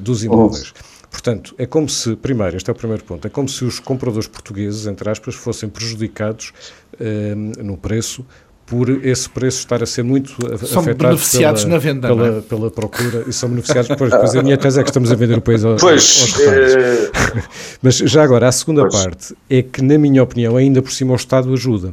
[0.00, 0.72] dos imóveis.
[1.10, 4.28] Portanto, é como se, primeiro, este é o primeiro ponto, é como se os compradores
[4.28, 6.52] portugueses, entre aspas, fossem prejudicados
[7.00, 8.24] eh, no preço
[8.64, 12.40] por esse preço estar a ser muito são afetado beneficiados pela, na venda, pela, é?
[12.40, 15.38] pela procura e são beneficiados depois, depois a minha tese é que estamos a vender
[15.38, 17.10] o país aos, pois, aos é...
[17.82, 19.02] Mas já agora, a segunda pois.
[19.02, 21.92] parte é que, na minha opinião, ainda por cima o Estado ajuda.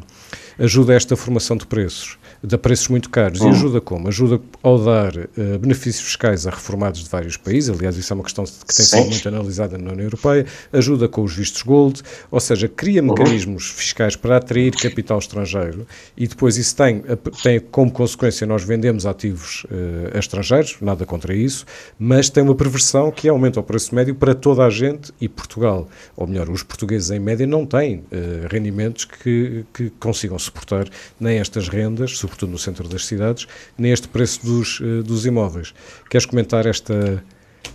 [0.59, 3.41] Ajuda esta formação de preços de preços muito caros.
[3.41, 4.08] E ajuda como?
[4.08, 8.23] Ajuda ao dar uh, benefícios fiscais a reformados de vários países, aliás, isso é uma
[8.23, 12.39] questão que tem sido muito analisada na União Europeia, ajuda com os vistos gold, ou
[12.39, 13.10] seja, cria uhum.
[13.10, 17.04] mecanismos fiscais para atrair capital estrangeiro e depois isso tem,
[17.43, 21.65] tem como consequência nós vendemos ativos uh, a estrangeiros, nada contra isso,
[21.97, 25.88] mas tem uma perversão que aumenta o preço médio para toda a gente e Portugal,
[26.15, 28.04] ou melhor, os portugueses em média não têm uh,
[28.50, 30.88] rendimentos que, que consigam suportar
[31.19, 35.73] nem estas rendas, sobretudo no centro das cidades, neste preço dos, uh, dos imóveis.
[36.09, 37.23] Queres comentar esta,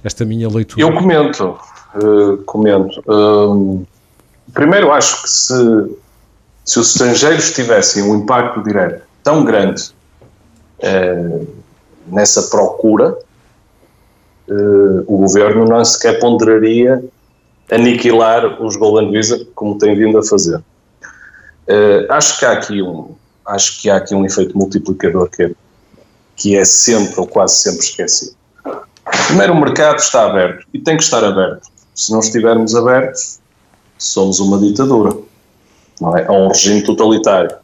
[0.04, 0.80] esta minha leitura?
[0.80, 1.58] Eu comento,
[1.94, 3.02] uh, comento.
[3.06, 3.84] Uh,
[4.52, 5.96] primeiro, acho que se,
[6.64, 9.90] se os estrangeiros tivessem um impacto direto tão grande
[10.80, 11.42] eh,
[12.08, 13.16] nessa procura,
[15.06, 17.02] o governo não sequer ponderaria
[17.70, 20.60] aniquilar os Golden Visa como tem vindo a fazer.
[22.08, 23.14] acho que há aqui um,
[23.46, 25.50] acho que há aqui um efeito multiplicador que é,
[26.36, 28.36] que é sempre ou quase sempre esquecido.
[29.26, 31.68] Primeiro, o mercado está aberto e tem que estar aberto.
[31.94, 33.40] Se não estivermos abertos,
[33.98, 35.16] somos uma ditadura,
[36.00, 36.30] não é?
[36.30, 37.54] Ou um regime totalitário.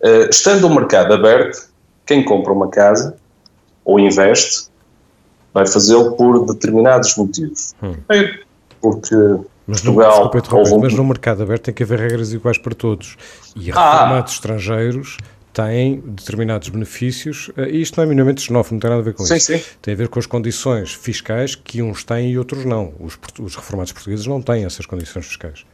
[0.00, 1.68] Uh, estando o mercado aberto,
[2.06, 3.16] quem compra uma casa
[3.84, 4.68] ou investe
[5.52, 7.74] vai fazê-lo por determinados motivos.
[7.82, 7.94] Hum.
[8.80, 9.14] Porque
[9.68, 13.18] mas no, desculpa, mas no mercado aberto tem que haver regras iguais para todos.
[13.54, 13.74] E ah.
[13.74, 14.34] reformados ah.
[14.34, 15.18] estrangeiros
[15.52, 19.12] têm determinados benefícios, eh, e isto não é minimamente xenófobo, não tem nada a ver
[19.12, 19.52] com sim, isso.
[19.52, 19.62] Sim.
[19.82, 22.94] Tem a ver com as condições fiscais que uns têm e outros não.
[22.98, 25.66] Os, os reformados portugueses não têm essas condições fiscais.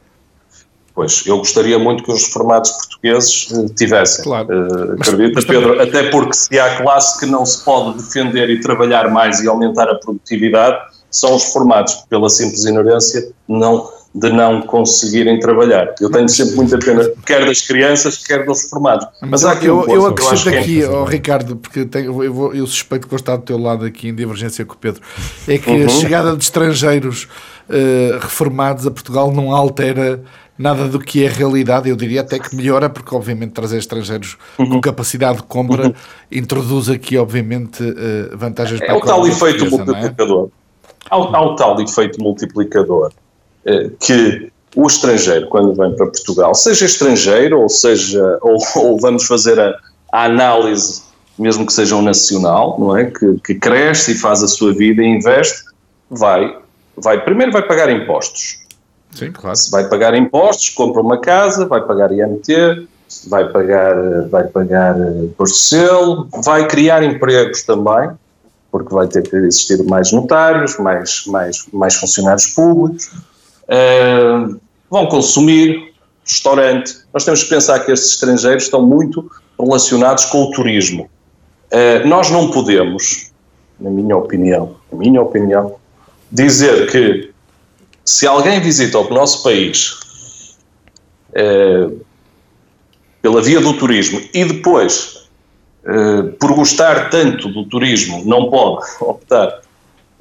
[0.92, 4.24] Pois, eu gostaria muito que os reformados portugueses eh, tivessem.
[4.24, 4.48] Claro.
[4.48, 5.88] Uh, acredita, mas, Pedro, também...
[5.88, 9.88] até porque se há classe que não se pode defender e trabalhar mais e aumentar
[9.88, 15.94] a produtividade, são os formados pela simples ignorância não, de não conseguirem trabalhar.
[16.00, 19.06] Eu tenho sempre muita pena, quer das crianças, quer dos formados.
[19.22, 22.52] Mas, há aqui eu, um eu acrescento é aqui, oh, Ricardo, porque tenho, eu, vou,
[22.52, 25.00] eu, suspeito que vou estar do teu lado aqui em divergência com o Pedro,
[25.46, 25.86] é que uhum.
[25.86, 27.28] a chegada de estrangeiros
[27.68, 30.20] uh, reformados a Portugal não altera
[30.58, 34.68] nada do que é realidade, eu diria até que melhora, porque obviamente trazer estrangeiros uhum.
[34.68, 35.94] com capacidade de compra uhum.
[36.30, 40.48] introduz aqui obviamente uh, vantagens é, para é o tal efeito multiplicador.
[40.60, 40.63] É?
[41.10, 43.12] Há, há o tal efeito multiplicador
[43.64, 49.26] eh, que o estrangeiro, quando vem para Portugal, seja estrangeiro ou seja, ou, ou vamos
[49.26, 49.78] fazer a,
[50.12, 51.02] a, análise,
[51.38, 53.04] mesmo que seja um nacional, não é?
[53.04, 55.64] Que, que cresce e faz a sua vida e investe,
[56.10, 56.58] vai,
[56.96, 58.58] vai, primeiro vai pagar impostos.
[59.12, 59.56] Sim, claro.
[59.56, 62.88] Se vai pagar impostos, compra uma casa, vai pagar IMT,
[63.28, 63.94] vai pagar,
[64.28, 68.10] vai pagar eh, por selo, vai criar empregos também,
[68.74, 73.06] porque vai ter que existir mais notários, mais, mais, mais funcionários públicos,
[73.68, 74.60] uh,
[74.90, 75.94] vão consumir,
[76.26, 76.96] restaurante.
[77.12, 81.08] Nós temos que pensar que estes estrangeiros estão muito relacionados com o turismo.
[81.72, 83.30] Uh, nós não podemos,
[83.78, 85.76] na minha opinião, na minha opinião,
[86.32, 87.30] dizer que
[88.04, 89.92] se alguém visita o nosso país
[91.30, 91.96] uh,
[93.22, 95.13] pela via do turismo e depois
[95.86, 99.60] eh, por gostar tanto do turismo, não pode optar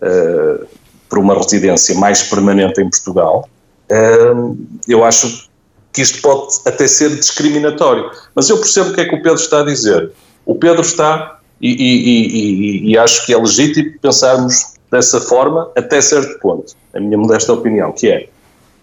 [0.02, 0.68] uh,
[1.08, 3.48] por uma residência mais permanente em Portugal,
[3.90, 5.48] uh, eu acho
[5.94, 8.12] que isto pode até ser discriminatório.
[8.36, 10.12] Mas eu percebo o que é que o Pedro está a dizer.
[10.46, 16.02] O Pedro está, e, e, e, e acho que é legítimo pensarmos dessa forma até
[16.02, 18.28] certo ponto, a minha modesta opinião, que é,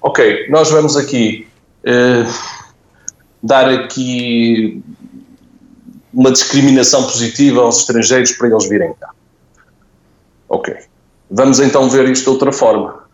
[0.00, 1.46] ok, nós vamos aqui
[3.42, 4.82] dar aqui
[6.12, 9.10] uma discriminação positiva aos estrangeiros para eles virem cá.
[10.48, 10.74] Ok.
[11.30, 13.04] Vamos então ver isto de outra forma.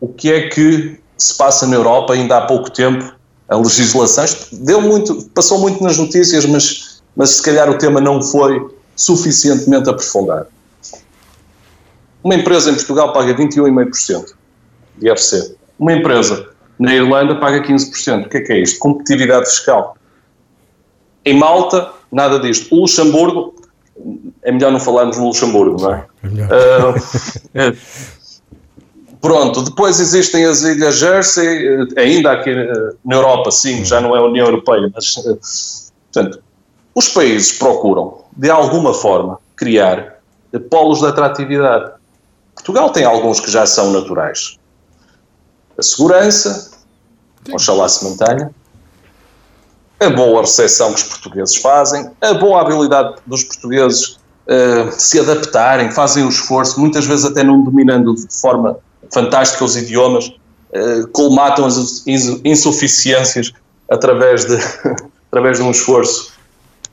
[0.00, 3.14] O que é que se passa na Europa ainda há pouco tempo?
[3.48, 8.20] A legislação deu muito, passou muito nas notícias, mas, mas se calhar o tema não
[8.20, 10.48] foi suficientemente aprofundado.
[12.24, 14.34] Uma empresa em Portugal paga 21,5%
[14.98, 15.54] de IRC.
[15.78, 18.26] Uma empresa na Irlanda paga 15%.
[18.26, 18.80] O que é que é isto?
[18.80, 19.95] Competitividade fiscal.
[21.26, 22.74] Em Malta, nada disto.
[22.74, 23.54] O Luxemburgo,
[24.42, 26.06] é melhor não falarmos no Luxemburgo, não é?
[26.22, 26.48] é melhor.
[26.48, 27.76] Uh,
[29.26, 34.14] Pronto, depois existem as Ilhas Jersey, eh, ainda aqui eh, na Europa, sim, já não
[34.14, 35.36] é a União Europeia, mas, eh,
[36.12, 36.40] portanto,
[36.94, 40.20] os países procuram, de alguma forma, criar
[40.70, 41.92] polos de atratividade.
[42.54, 44.58] Portugal tem alguns que já são naturais.
[45.76, 46.70] A segurança,
[47.44, 47.52] sim.
[47.52, 48.52] oxalá se mantenha,
[49.98, 55.90] a boa recepção que os portugueses fazem, a boa habilidade dos portugueses uh, se adaptarem,
[55.90, 58.78] fazem o esforço, muitas vezes até não dominando de forma
[59.12, 62.04] fantástica os idiomas, uh, colmatam as
[62.44, 63.52] insuficiências
[63.90, 64.58] através de,
[65.30, 66.32] através de um esforço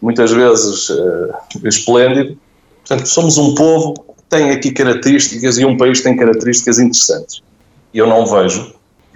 [0.01, 2.37] muitas vezes uh, esplêndido.
[2.85, 7.41] Portanto, somos um povo que tem aqui características e um país que tem características interessantes.
[7.93, 8.73] E eu não vejo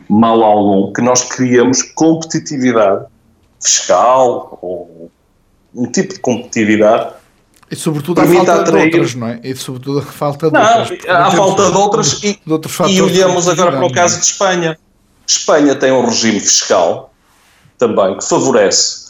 [0.09, 3.05] mal algum que nós criemos competitividade
[3.61, 5.11] fiscal ou
[5.73, 7.13] um tipo de competitividade
[7.69, 8.89] e sobretudo a falta atrair...
[8.89, 9.39] de outras, não é?
[9.43, 10.99] E sobretudo a falta de não, outras.
[11.07, 14.19] Há falta de outras e, de outros e olhamos agora para o caso é?
[14.19, 14.79] de Espanha.
[15.27, 17.13] Espanha tem um regime fiscal
[17.77, 19.07] também que favorece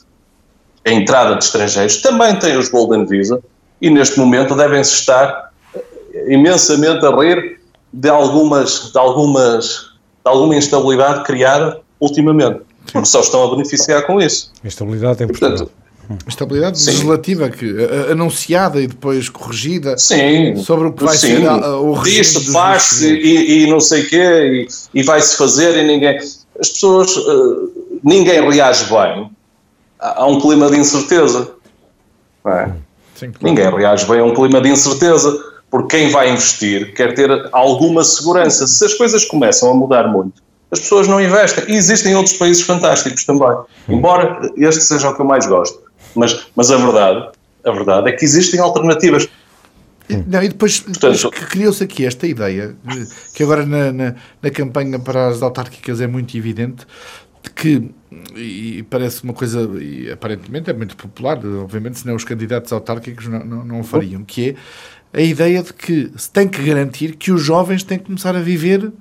[0.86, 3.41] a entrada de estrangeiros, também tem os Golden Visa
[3.79, 5.51] e neste momento devem-se estar
[6.27, 7.60] imensamente a rir
[7.93, 9.91] de algumas, de algumas,
[10.23, 14.52] de alguma instabilidade criada ultimamente, porque só estão a beneficiar com isso.
[14.63, 15.58] Instabilidade em Portugal.
[15.58, 15.88] Portanto,
[16.26, 16.91] Estabilidade sim.
[16.91, 17.76] legislativa que,
[18.10, 21.36] anunciada e depois corrigida sim, sobre o que vai sim.
[21.36, 22.21] ser a, o regime.
[22.21, 26.17] Isto faz e, e, não sei o quê, e, e vai-se fazer e ninguém.
[26.17, 27.15] As pessoas.
[27.17, 29.30] Uh, ninguém reage bem
[30.00, 31.52] a, a, um clima de incerteza.
[32.45, 32.71] É?
[33.15, 33.38] Sim, claro.
[33.41, 35.38] Ninguém reage bem a um clima de incerteza,
[35.69, 38.65] porque quem vai investir quer ter alguma segurança.
[38.65, 41.63] Se as coisas começam a mudar muito, as pessoas não investem.
[41.67, 43.56] E existem outros países fantásticos também.
[43.88, 45.82] Embora este seja o que eu mais gosto.
[46.15, 47.30] Mas, mas a verdade,
[47.63, 49.27] a verdade é que existem alternativas.
[50.25, 52.75] Não, e depois, depois criou-se aqui esta ideia,
[53.34, 56.88] que agora na, na, na, campanha para as autárquicas é muito evidente,
[57.43, 57.91] de que,
[58.34, 63.43] e parece uma coisa, e aparentemente é muito popular, obviamente, senão os candidatos autárquicos não,
[63.43, 64.56] não, não o fariam, que
[65.13, 68.34] é a ideia de que se tem que garantir que os jovens têm que começar
[68.34, 68.91] a viver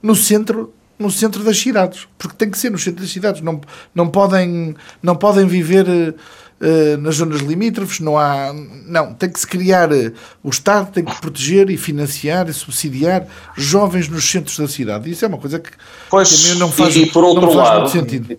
[0.00, 3.60] no centro no centro das cidades, porque tem que ser no centro das cidades, não,
[3.94, 8.52] não, podem, não podem viver uh, nas zonas limítrofes, não há.
[8.86, 9.92] Não, tem que se criar.
[9.92, 10.12] Uh,
[10.42, 15.10] o Estado tem que proteger e financiar e subsidiar jovens nos centros da cidade.
[15.10, 15.70] Isso é uma coisa que,
[16.08, 18.38] pois, que não faz, e, e por outro lado, muito sentido.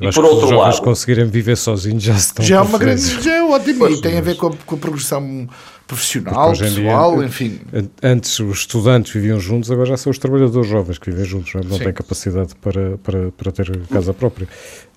[0.00, 3.22] Eu e por outro os lado, conseguirem viver sozinhos já estão já é uma grande
[3.22, 5.48] já é ótimo e tem a ver com a, com a progressão
[5.86, 7.60] profissional, pessoal, dia, enfim.
[8.02, 11.78] Antes os estudantes viviam juntos, agora já são os trabalhadores jovens que vivem juntos, não,
[11.78, 14.48] têm capacidade para, para, para ter casa própria.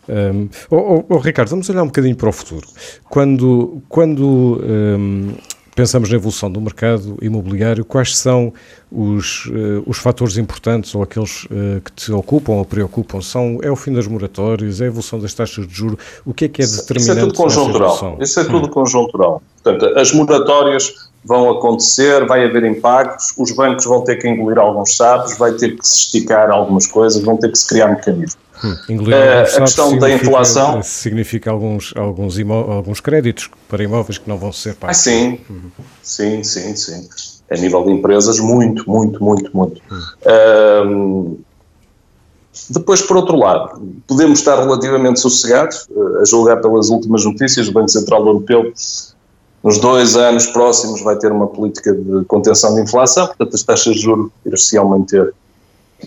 [0.08, 2.67] Um, oh, oh, oh, Ricardo, vamos olhar um bocadinho para o futuro.
[3.10, 5.34] Quando, quando um,
[5.76, 8.54] pensamos na evolução do mercado imobiliário, quais são
[8.92, 13.22] os, uh, os fatores importantes ou aqueles uh, que te ocupam ou preocupam?
[13.22, 16.00] São, é o fim das moratórias, é a evolução das taxas de juros?
[16.26, 17.02] O que é que é determinante?
[17.02, 18.18] Isso é tudo conjuntural.
[18.22, 18.72] Isso é tudo hum.
[18.72, 19.44] conjuntural.
[19.62, 24.96] Portanto, as moratórias vão acontecer, vai haver impactos, os bancos vão ter que engolir alguns
[24.96, 28.38] sapos, vai ter que se esticar algumas coisas, vão ter que se criar mecanismos.
[28.64, 34.30] Hum, engolir uh, a questão da inflação significa alguns alguns alguns créditos para imóveis que
[34.30, 34.98] não vão ser pagos.
[34.98, 35.72] Ah, sim, uhum.
[36.02, 37.08] sim, sim, sim.
[37.52, 39.82] A nível de empresas, muito, muito, muito, muito.
[40.86, 41.38] Hum.
[42.70, 47.72] depois, por outro lado, podemos estar relativamente sossegados, uh, a julgar pelas últimas notícias, o
[47.72, 48.72] Banco Central Europeu
[49.65, 53.95] nos dois anos próximos vai ter uma política de contenção de inflação, portanto as taxas
[53.95, 55.34] de juros irão-se manter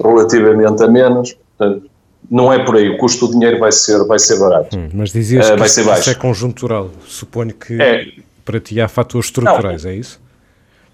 [0.00, 1.90] relativamente a menos, portanto
[2.30, 4.76] não é por aí, o custo do dinheiro vai ser, vai ser barato.
[4.76, 8.06] Hum, mas dizias uh, que isso, isso, é conjuntural, suponho que é,
[8.44, 10.20] para ti há fatores estruturais, não, é isso?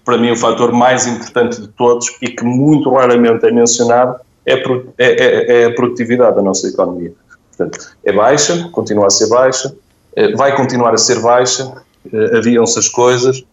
[0.03, 4.53] Para mim o fator mais importante de todos e que muito raramente é mencionado é,
[4.53, 4.63] é,
[4.97, 7.13] é, é a produtividade da nossa economia.
[7.55, 9.75] Portanto, é baixa, continua a ser baixa,
[10.15, 13.43] eh, vai continuar a ser baixa, uh, haviam-se as coisas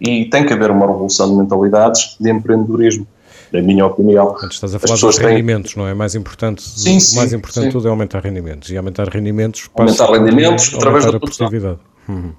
[0.00, 3.06] e tem que haver uma revolução de mentalidades de empreendedorismo,
[3.52, 4.34] na minha opinião.
[4.42, 5.82] Antes estás a falar dos rendimentos, têm...
[5.82, 5.94] não é?
[5.94, 7.70] Mais importante, sim, sim, o mais importante sim.
[7.70, 11.78] tudo é aumentar rendimentos e aumentar rendimentos aumentar rendimentos através da produtividade.
[12.08, 12.32] Hum.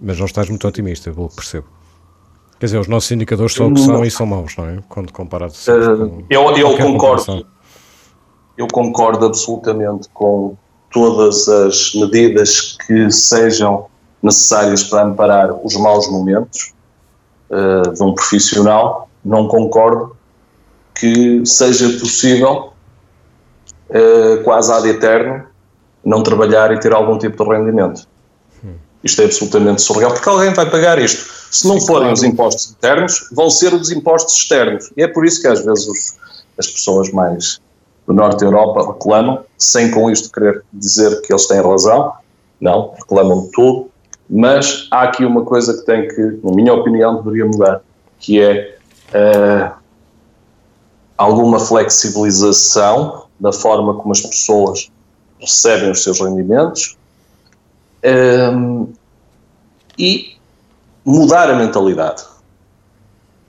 [0.00, 1.66] Mas não estás muito otimista, pelo que percebo.
[2.58, 4.78] Quer dizer, os nossos indicadores são o que são e são maus, não é?
[4.88, 7.46] Quando comparado uh, eu, eu concordo.
[8.56, 10.56] Eu concordo absolutamente com
[10.90, 13.86] todas as medidas que sejam
[14.26, 16.74] necessárias para amparar os maus momentos
[17.50, 20.16] uh, de um profissional, não concordo
[20.94, 22.72] que seja possível,
[23.90, 25.44] uh, quase ad eterno,
[26.04, 28.06] não trabalhar e ter algum tipo de rendimento.
[29.04, 31.30] Isto é absolutamente surreal, porque alguém vai pagar isto.
[31.52, 34.90] Se não forem os impostos internos, vão ser os impostos externos.
[34.96, 36.16] E é por isso que às vezes os,
[36.58, 37.60] as pessoas mais
[38.04, 42.12] do Norte da Europa reclamam, sem com isto querer dizer que eles têm razão,
[42.60, 43.90] não, reclamam tudo,
[44.28, 47.80] mas há aqui uma coisa que tem que, na minha opinião, deveria mudar,
[48.18, 48.76] que é
[49.10, 49.72] uh,
[51.16, 54.90] alguma flexibilização da forma como as pessoas
[55.40, 56.96] recebem os seus rendimentos
[58.02, 58.86] um, eh,
[59.98, 60.36] e
[61.04, 62.24] mudar a mentalidade.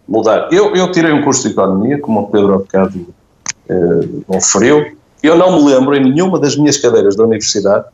[0.08, 0.50] Mudar.
[0.52, 3.08] Eu, eu tirei um curso de economia, como o Pedro Abocado
[3.70, 7.86] uh, referiu, eu não me lembro em nenhuma das minhas cadeiras da universidade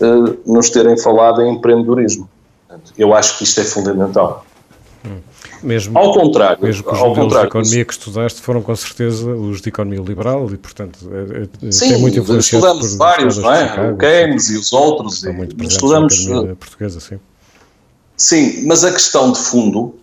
[0.00, 2.28] uh, nos terem falado em empreendedorismo.
[2.96, 4.44] Eu acho que isto é fundamental.
[5.04, 5.18] Hum.
[5.62, 9.60] Mesmo, ao contrário, mesmo os ao contrário, de economia que estudaste foram com certeza os
[9.60, 12.56] de economia liberal e, portanto, é, é, Sim, tem muito influência.
[12.56, 13.90] estudamos vários, não é?
[13.90, 15.24] o Keynes e os outros.
[15.24, 16.26] E muito estudamos.
[16.58, 17.18] portuguesa, sim.
[18.16, 19.94] Sim, mas a questão de fundo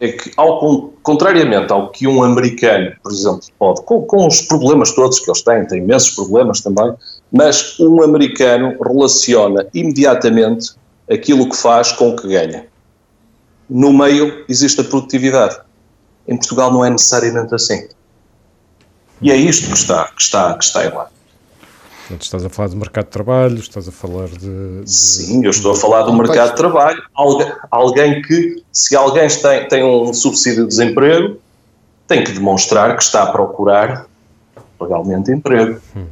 [0.00, 4.92] é que, ao, contrariamente ao que um americano, por exemplo, pode, com, com, os problemas
[4.92, 6.92] todos que eles têm, têm imensos problemas também,
[7.34, 10.72] mas um americano relaciona imediatamente
[11.10, 12.66] aquilo que faz com o que ganha.
[13.68, 15.58] No meio existe a produtividade.
[16.28, 17.88] Em Portugal não é necessariamente assim.
[19.20, 21.10] E é isto que está, que está, que está em lá.
[22.02, 24.82] Portanto, estás a falar do mercado de trabalho, estás a falar de.
[24.84, 27.02] de Sim, eu estou a falar do mercado de trabalho.
[27.14, 31.38] Alguém, alguém que, se alguém tem, tem um subsídio de desemprego,
[32.06, 34.06] tem que demonstrar que está a procurar
[34.80, 35.80] legalmente emprego.
[35.96, 36.06] Hum.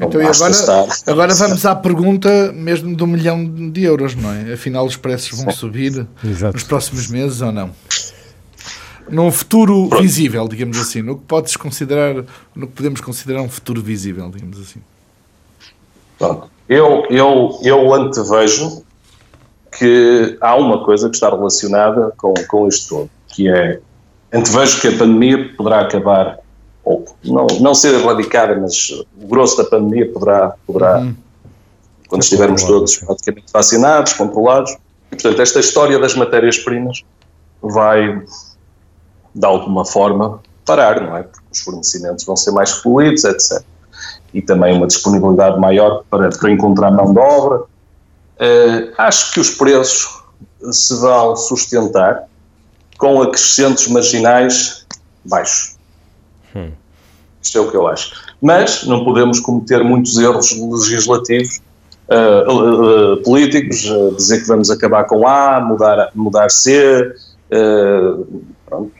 [0.00, 0.86] Então, agora, estar...
[1.06, 4.54] agora vamos à pergunta mesmo do milhão de euros, não é?
[4.54, 5.58] Afinal, os preços vão Sim.
[5.58, 6.54] subir Exato.
[6.54, 7.70] nos próximos meses ou não?
[9.10, 10.02] Num futuro Pronto.
[10.02, 12.24] visível, digamos assim, no que podes considerar,
[12.54, 14.80] no que podemos considerar um futuro visível, digamos assim.
[16.18, 16.50] Pronto.
[16.66, 18.82] Eu, eu, eu antevejo
[19.76, 23.80] que há uma coisa que está relacionada com, com isto todo, que é
[24.32, 26.38] antevejo que a pandemia poderá acabar,
[26.84, 31.14] ou não, não ser erradicada, mas o grosso da pandemia poderá, poderá uhum.
[32.08, 34.72] quando estivermos todos praticamente vacinados, controlados,
[35.12, 37.02] e portanto esta história das matérias-primas
[37.62, 38.22] vai
[39.34, 41.22] de alguma forma, parar, não é?
[41.22, 43.62] Porque os fornecimentos vão ser mais fluidos, etc.
[44.32, 47.60] E também uma disponibilidade maior para, para encontrar mão de obra.
[47.60, 50.22] Uh, acho que os preços
[50.70, 52.24] se vão sustentar
[52.98, 54.86] com acrescentos marginais
[55.24, 55.69] baixos.
[56.54, 56.70] Hum.
[57.42, 58.34] Isto é o que eu acho.
[58.40, 61.60] Mas não podemos cometer muitos erros legislativos,
[62.08, 63.82] uh, uh, políticos,
[64.16, 67.12] dizer que vamos acabar com A, mudar, mudar C,
[68.66, 68.92] pronto,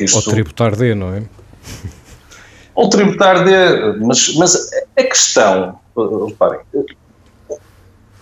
[0.00, 0.16] isto...
[0.16, 1.22] Ou tributar D, não é?
[2.74, 5.78] Ou tributar D, mas, mas a questão,
[6.28, 6.60] reparem,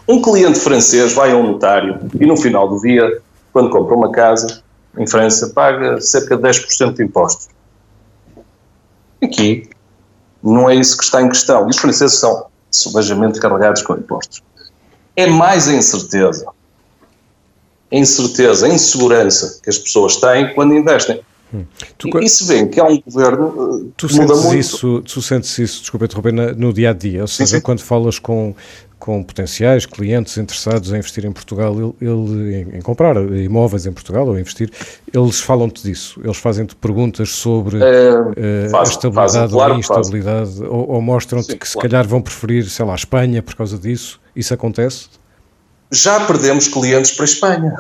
[0.09, 3.21] um cliente francês vai a um notário e no final do dia,
[3.53, 4.63] quando compra uma casa
[4.97, 7.49] em França, paga cerca de 10% de impostos.
[9.27, 9.69] Aqui
[10.43, 11.67] não é isso que está em questão.
[11.67, 14.43] E os franceses são selvagamente carregados com impostos.
[15.15, 16.47] É mais a incerteza,
[17.91, 21.21] a incerteza, a insegurança que as pessoas têm quando investem.
[21.55, 21.65] Hum.
[21.97, 24.57] Tu, e, se vê que há um governo eh, tu muda muito.
[24.57, 27.63] Isso, tu sentes isso, desculpa interromper, no dia a dia, ou seja, sim, sim.
[27.63, 28.53] quando falas com,
[28.99, 33.93] com potenciais clientes interessados em investir em Portugal, ele, ele em, em, comprar imóveis em
[33.93, 34.71] Portugal ou investir,
[35.15, 39.77] eles falam-te disso, eles fazem-te perguntas sobre é, uh, faz, a estabilidade faz, claro, ou
[39.77, 41.71] a instabilidade, ou, ou mostram-te que claro.
[41.71, 44.21] se calhar vão preferir, sei lá, a Espanha por causa disso.
[44.35, 45.07] Isso acontece?
[45.93, 47.77] Já perdemos clientes para a Espanha.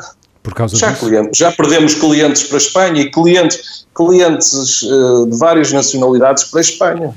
[0.47, 1.05] Por causa já, disso?
[1.05, 6.61] Clientes, já perdemos clientes para a Espanha e clientes, clientes uh, de várias nacionalidades para
[6.61, 7.14] a Espanha.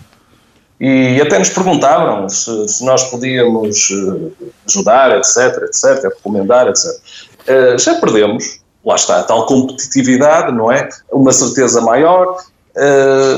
[0.81, 4.31] E até nos perguntavam se, se nós podíamos uh,
[4.67, 6.85] ajudar, etc, etc, recomendar, etc.
[6.87, 10.89] Uh, já perdemos, lá está, a tal competitividade, não é?
[11.11, 12.35] Uma certeza maior.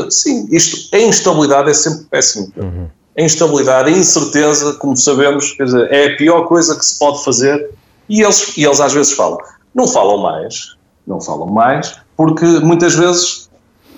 [0.10, 2.50] sim, isto, a instabilidade é sempre péssimo.
[2.56, 2.88] Uhum.
[3.18, 7.72] A instabilidade, a incerteza, como sabemos, dizer, é a pior coisa que se pode fazer.
[8.08, 9.38] E eles, e eles às vezes falam,
[9.74, 13.50] não falam mais, não falam mais, porque muitas vezes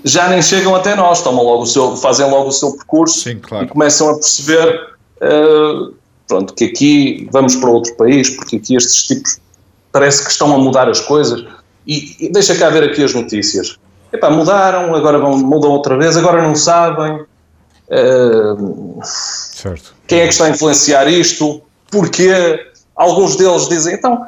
[0.04, 3.40] já nem chegam até nós, tomam logo o seu, fazem logo o seu percurso Sim,
[3.40, 3.66] claro.
[3.66, 4.90] e começam a perceber
[5.22, 5.94] uh,
[6.28, 9.40] pronto, que aqui vamos para outro país, porque aqui estes tipos
[9.92, 11.46] parece que estão a mudar as coisas.
[11.86, 13.78] E, e deixa cá ver aqui as notícias.
[14.12, 17.26] Epá, mudaram, agora vão, mudam outra vez, agora não sabem.
[17.90, 19.94] Uh, certo.
[20.08, 21.62] Quem é que está a influenciar isto?
[21.92, 22.72] Porquê?
[22.96, 24.28] Alguns deles dizem, então,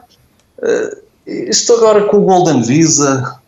[0.59, 3.39] uh, isto agora com o Golden Visa,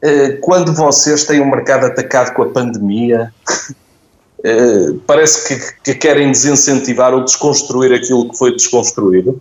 [0.00, 3.32] eh, quando vocês têm o um mercado atacado com a pandemia,
[4.44, 9.40] eh, parece que, que, querem desincentivar ou desconstruir aquilo que foi desconstruído.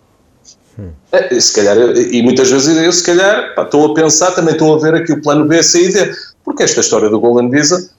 [0.77, 0.91] Hum.
[1.39, 4.79] Se calhar, e muitas vezes eu, se calhar, pá, estou a pensar, também estou a
[4.79, 7.89] ver aqui o plano B, C e D, porque esta história do Golden Visa,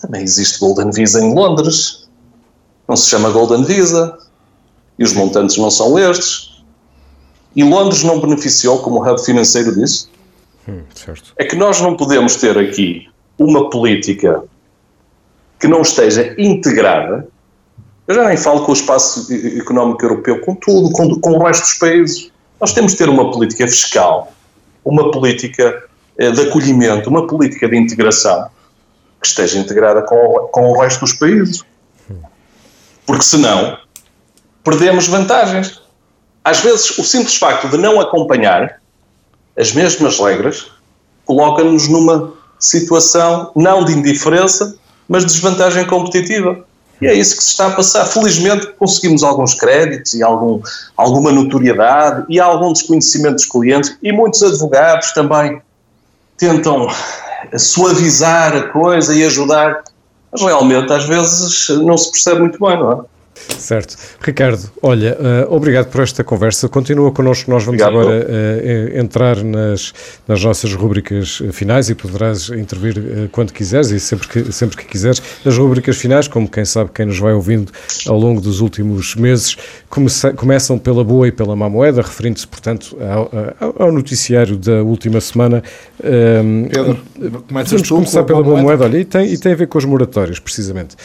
[0.00, 2.08] também existe Golden Visa em Londres,
[2.88, 4.18] não se chama Golden Visa,
[4.98, 6.59] e os montantes não são estes.
[7.54, 10.10] E Londres não beneficiou como hub financeiro disso?
[10.68, 10.82] Hum,
[11.36, 14.44] é que nós não podemos ter aqui uma política
[15.58, 17.26] que não esteja integrada.
[18.06, 21.62] Eu já nem falo com o espaço económico europeu, com tudo, com, com o resto
[21.62, 22.32] dos países.
[22.60, 24.32] Nós temos de ter uma política fiscal,
[24.84, 25.84] uma política
[26.18, 28.48] eh, de acolhimento, uma política de integração
[29.20, 31.62] que esteja integrada com, com o resto dos países.
[33.06, 33.78] Porque senão
[34.62, 35.79] perdemos vantagens.
[36.44, 38.80] Às vezes, o simples facto de não acompanhar
[39.56, 40.66] as mesmas regras
[41.24, 44.76] coloca-nos numa situação não de indiferença,
[45.08, 46.64] mas de desvantagem competitiva.
[47.00, 48.04] E é isso que se está a passar.
[48.04, 50.60] Felizmente conseguimos alguns créditos e algum,
[50.96, 55.62] alguma notoriedade e algum desconhecimento dos clientes e muitos advogados também
[56.36, 56.88] tentam
[57.56, 59.82] suavizar a coisa e ajudar,
[60.30, 62.96] mas realmente às vezes não se percebe muito bem, não é?
[63.58, 63.96] Certo.
[64.20, 65.16] Ricardo, olha,
[65.48, 66.68] uh, obrigado por esta conversa.
[66.68, 68.08] Continua connosco, nós vamos obrigado.
[68.08, 69.92] agora uh, entrar nas,
[70.26, 74.84] nas nossas rubricas finais e poderás intervir uh, quando quiseres e sempre que, sempre que
[74.86, 75.22] quiseres.
[75.44, 77.70] As rubricas finais, como quem sabe, quem nos vai ouvindo
[78.06, 79.56] ao longo dos últimos meses,
[79.88, 82.96] comece, começam pela boa e pela má moeda, referindo-se, portanto,
[83.60, 85.62] ao, ao, noticiário da última semana.
[85.98, 86.98] Pedro,
[87.50, 89.84] vamos começar pela boa moeda, moeda olha, e tem, e tem a ver com os
[89.84, 90.96] moratórios, precisamente.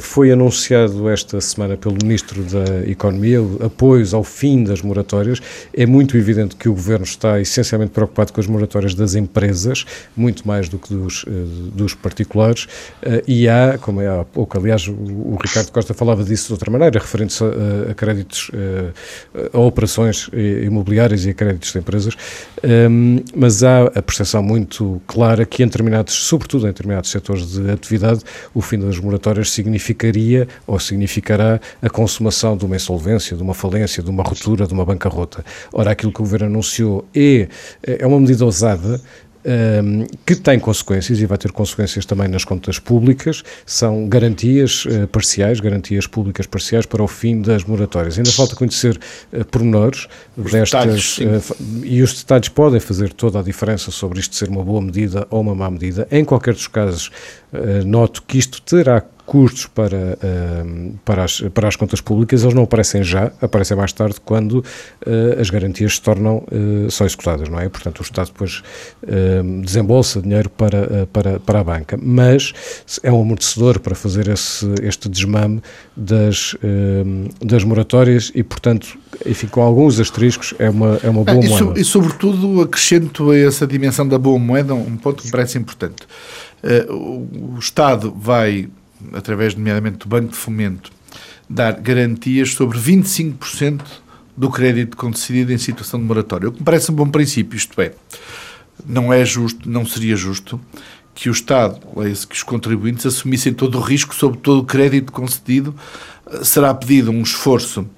[0.00, 5.40] foi anunciado esta semana pelo Ministro da Economia, apoios ao fim das moratórias.
[5.74, 9.84] É muito evidente que o Governo está essencialmente preocupado com as moratórias das empresas,
[10.16, 11.30] muito mais do que dos, eh,
[11.74, 12.66] dos particulares,
[13.02, 16.70] eh, e há, como é há pouco, aliás, o Ricardo Costa falava disso de outra
[16.70, 18.90] maneira, referente-se a, a, créditos, eh,
[19.52, 20.30] a operações
[20.64, 22.14] imobiliárias e a créditos de empresas,
[22.62, 27.70] ehm, mas há a percepção muito clara que em determinados, sobretudo em determinados setores de
[27.70, 28.20] atividade,
[28.54, 34.02] o fim das moratórias significaria ou significará a consumação de uma insolvência, de uma falência,
[34.02, 35.44] de uma ruptura, de uma bancarrota.
[35.72, 37.48] Ora, aquilo que o Governo anunciou é,
[37.82, 39.00] é uma medida ousada,
[39.48, 45.06] um, que tem consequências e vai ter consequências também nas contas públicas, são garantias uh,
[45.08, 48.18] parciais, garantias públicas parciais para o fim das moratórias.
[48.18, 48.98] Ainda falta conhecer
[49.32, 50.06] uh, pormenores
[50.36, 54.48] os destas detalhes, uh, e os detalhes podem fazer toda a diferença sobre isto ser
[54.48, 56.06] uma boa medida ou uma má medida.
[56.10, 57.10] Em qualquer dos casos,
[57.86, 62.62] noto que isto terá custos para, uh, para, as, para as contas públicas, eles não
[62.62, 67.60] aparecem já, aparecem mais tarde quando uh, as garantias se tornam, uh, são executadas, não
[67.60, 67.68] é?
[67.68, 68.62] Portanto, o Estado depois
[69.62, 72.54] desembolsa dinheiro para, para, para a banca, mas
[73.02, 75.60] é um amortecedor para fazer esse, este desmame
[75.96, 76.56] das,
[77.44, 81.80] das moratórias e, portanto, enfim, com alguns asteriscos, é uma, é uma boa e moeda.
[81.80, 86.06] E, sobretudo, acrescento a essa dimensão da boa moeda um ponto que me parece importante.
[86.88, 88.68] o Estado vai
[89.12, 90.90] através nomeadamente do Banco de Fomento,
[91.48, 93.82] dar garantias sobre 25%
[94.36, 96.48] do crédito concedido em situação de moratória.
[96.48, 97.92] O que me parece um bom princípio, isto é,
[98.86, 100.60] não é justo, não seria justo
[101.14, 101.80] que o Estado,
[102.28, 105.74] que os contribuintes assumissem todo o risco sobre todo o crédito concedido.
[106.42, 107.88] Será pedido um esforço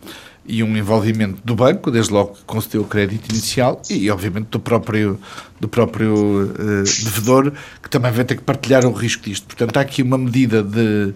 [0.51, 4.59] e um envolvimento do banco, desde logo que concedeu o crédito inicial, e obviamente do
[4.59, 5.19] próprio,
[5.61, 9.47] do próprio uh, devedor, que também vai ter que partilhar o risco disto.
[9.47, 11.15] Portanto, há aqui uma medida de,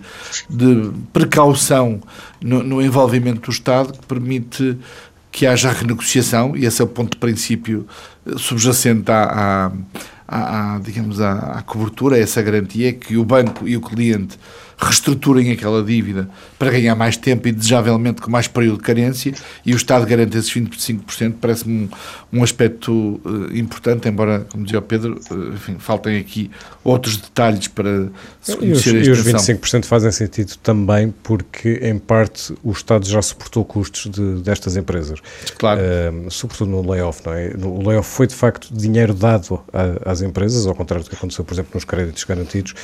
[0.48, 2.00] de precaução
[2.40, 4.78] no, no envolvimento do Estado que permite
[5.32, 7.88] que haja renegociação, e esse é o ponto de princípio
[8.24, 9.72] eh, subjacente à,
[10.28, 14.38] à, à digamos, à, à cobertura, a essa garantia, que o banco e o cliente
[14.78, 19.32] reestruturem aquela dívida para ganhar mais tempo e, desejavelmente, com mais período de carência,
[19.64, 21.84] e o Estado garante esses 25%, parece-me
[22.32, 26.50] um, um aspecto uh, importante, embora, como dizia o Pedro, uh, enfim, faltem aqui
[26.82, 28.08] outros detalhes para
[28.40, 32.72] se conhecer e os, a E os 25% fazem sentido também porque, em parte, o
[32.72, 35.20] Estado já suportou custos de, destas empresas.
[35.58, 35.80] Claro.
[35.80, 37.52] Uh, sobretudo no layoff, não é?
[37.62, 41.44] O layoff foi, de facto, dinheiro dado a, às empresas, ao contrário do que aconteceu,
[41.44, 42.74] por exemplo, nos créditos garantidos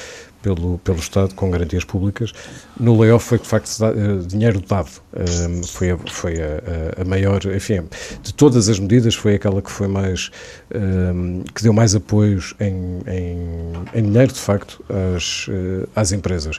[0.43, 2.33] pelo, pelo Estado, com garantias públicas,
[2.79, 4.91] no layoff foi de facto uh, dinheiro dado.
[5.13, 7.83] Uh, foi a, foi a, a, maior, enfim,
[8.23, 10.31] de todas as medidas, foi aquela que foi mais,
[10.71, 14.83] uh, que deu mais apoios em, em, em dinheiro, de facto,
[15.17, 15.47] às,
[15.95, 16.59] às empresas.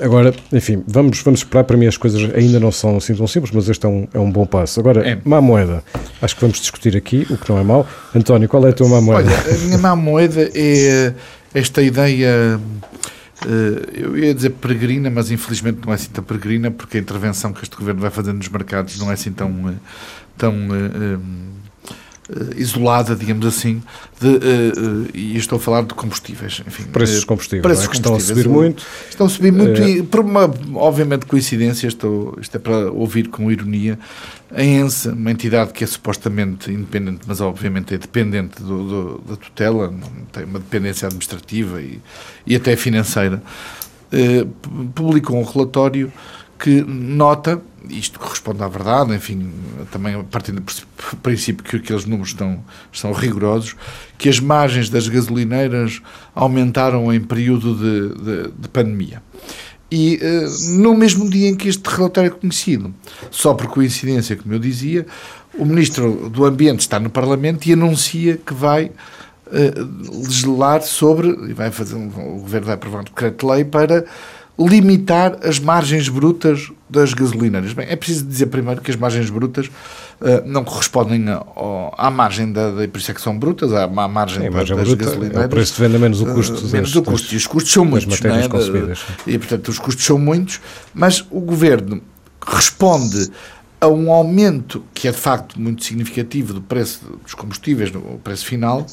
[0.00, 1.64] agora, enfim, vamos, vamos esperar.
[1.64, 4.18] Para mim, as coisas ainda não são assim tão simples, mas este é um, é
[4.18, 4.80] um bom passo.
[4.80, 5.18] Agora, é.
[5.24, 5.82] má moeda,
[6.20, 7.86] acho que vamos discutir aqui, o que não é mau.
[8.14, 9.30] António, qual é a tua má moeda?
[9.30, 11.14] Olha, a minha má moeda é
[11.52, 12.60] esta ideia,
[13.46, 17.52] eh, eu ia dizer peregrina, mas infelizmente não é assim tão peregrina, porque a intervenção
[17.52, 19.74] que este governo vai fazendo nos mercados não é assim tão, eh,
[20.36, 21.18] tão eh,
[22.56, 23.82] isolada, digamos assim,
[24.20, 26.62] de, uh, e estou a falar de combustíveis.
[26.66, 27.88] Enfim, preços combustíveis, preços é?
[27.88, 28.86] que estão a subir muito.
[29.08, 33.50] Estão a subir muito e, por uma, obviamente, coincidência, estou, isto é para ouvir com
[33.50, 33.98] ironia,
[34.52, 39.36] a ENSE, uma entidade que é supostamente independente, mas obviamente é dependente do, do, da
[39.36, 39.94] tutela,
[40.32, 42.00] tem uma dependência administrativa e,
[42.46, 43.42] e até financeira,
[44.12, 44.44] eh,
[44.94, 46.12] publicou um relatório
[46.58, 49.52] que nota, isto corresponde à verdade, enfim,
[49.92, 53.76] também partindo do princípio que aqueles números estão, estão rigorosos,
[54.18, 56.00] que as margens das gasolineiras
[56.34, 59.22] aumentaram em período de, de, de pandemia.
[59.90, 62.94] E uh, no mesmo dia em que este relatório é conhecido,
[63.30, 65.06] só por coincidência, como eu dizia,
[65.58, 71.52] o Ministro do Ambiente está no Parlamento e anuncia que vai uh, legislar sobre, e
[71.52, 74.04] vai fazer, o Governo vai aprovar um decreto-lei para
[74.68, 77.72] limitar as margens brutas das gasolineiras.
[77.72, 82.10] Bem, é preciso dizer primeiro que as margens brutas uh, não correspondem a, a, à
[82.10, 84.88] margem da, da, por isso é que são brutas, à, à margem, é, margem das
[84.88, 85.42] bruta, gasolineiras.
[85.42, 86.66] É o preço de venda menos o custo.
[86.66, 87.32] Uh, menos o custo.
[87.32, 88.20] e os custos são muitos.
[88.20, 88.44] Não é?
[89.26, 90.60] E, portanto, os custos são muitos,
[90.92, 92.02] mas o Governo
[92.46, 93.30] responde
[93.80, 98.44] a um aumento que é de facto muito significativo do preço dos combustíveis, no preço
[98.44, 98.86] final,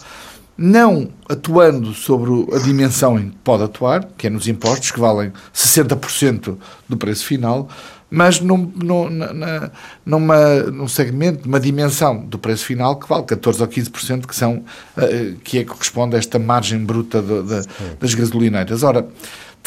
[0.58, 5.32] não atuando sobre a dimensão em que pode atuar, que é nos impostos, que valem
[5.54, 6.58] 60%
[6.90, 7.70] do preço final,
[8.10, 9.70] mas num, num, na,
[10.06, 14.64] numa, num segmento, numa dimensão do preço final que vale 14% ou 15%, que, são,
[14.98, 17.68] uh, que é que corresponde a esta margem bruta de, de,
[18.00, 18.82] das gasolineiras.
[18.84, 19.08] Ora,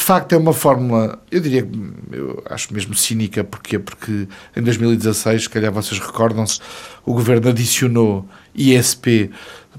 [0.01, 1.69] de facto é uma fórmula, eu diria,
[2.11, 3.79] eu acho mesmo cínica, porquê?
[3.79, 4.27] Porque
[4.57, 6.59] em 2016, se calhar vocês recordam-se,
[7.05, 9.31] o governo adicionou ISP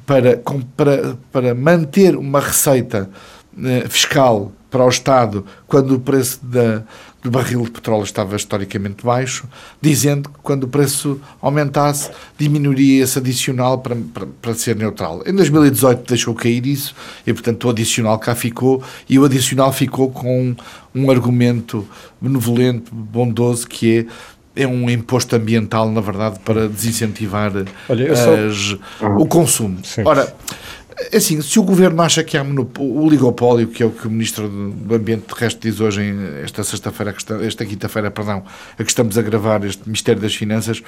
[0.05, 0.41] para,
[0.75, 3.09] para, para manter uma receita
[3.63, 6.83] eh, fiscal para o Estado quando o preço da,
[7.21, 9.47] do barril de petróleo estava historicamente baixo,
[9.81, 15.21] dizendo que quando o preço aumentasse diminuiria esse adicional para, para, para, ser neutral.
[15.25, 16.95] Em 2018 deixou cair isso
[17.27, 20.55] e, portanto, o adicional cá ficou e o adicional ficou com um,
[20.95, 21.87] um argumento
[22.19, 24.05] benevolente, bondoso, que é
[24.55, 27.51] é um imposto ambiental, na verdade, para desincentivar
[27.87, 28.77] Olha, as,
[29.17, 29.79] o consumo.
[29.83, 30.03] Sim.
[30.05, 30.33] Ora,
[31.11, 34.11] é assim, se o governo acha que há o oligopólio, que é o que o
[34.11, 38.43] Ministro do Ambiente Terrestre diz hoje, esta sexta-feira, esta quinta-feira, perdão,
[38.77, 40.83] a que estamos a gravar este Ministério das Finanças,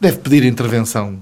[0.00, 1.18] deve pedir intervenção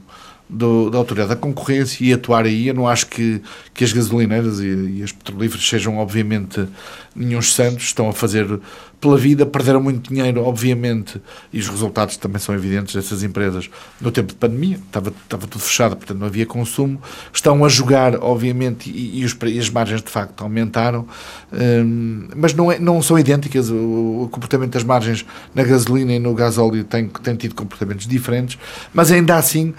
[0.50, 2.68] do, da Autoridade da Concorrência e atuar aí.
[2.68, 3.40] Eu não acho que,
[3.72, 6.66] que as gasolineiras e, e as petrolíferas sejam, obviamente,
[7.14, 8.60] nenhum santos, estão a fazer
[9.00, 11.20] pela vida, perderam muito dinheiro, obviamente,
[11.52, 13.70] e os resultados também são evidentes dessas empresas.
[13.98, 17.00] No tempo de pandemia, estava, estava tudo fechado, portanto não havia consumo,
[17.32, 21.06] estão a jogar, obviamente, e, e, os, e as margens de facto aumentaram,
[21.52, 26.18] hum, mas não, é, não são idênticas, o, o, comportamento das margens na gasolina e
[26.18, 28.58] no gasóleo tem, tem tido comportamentos diferentes,
[28.92, 29.72] mas ainda assim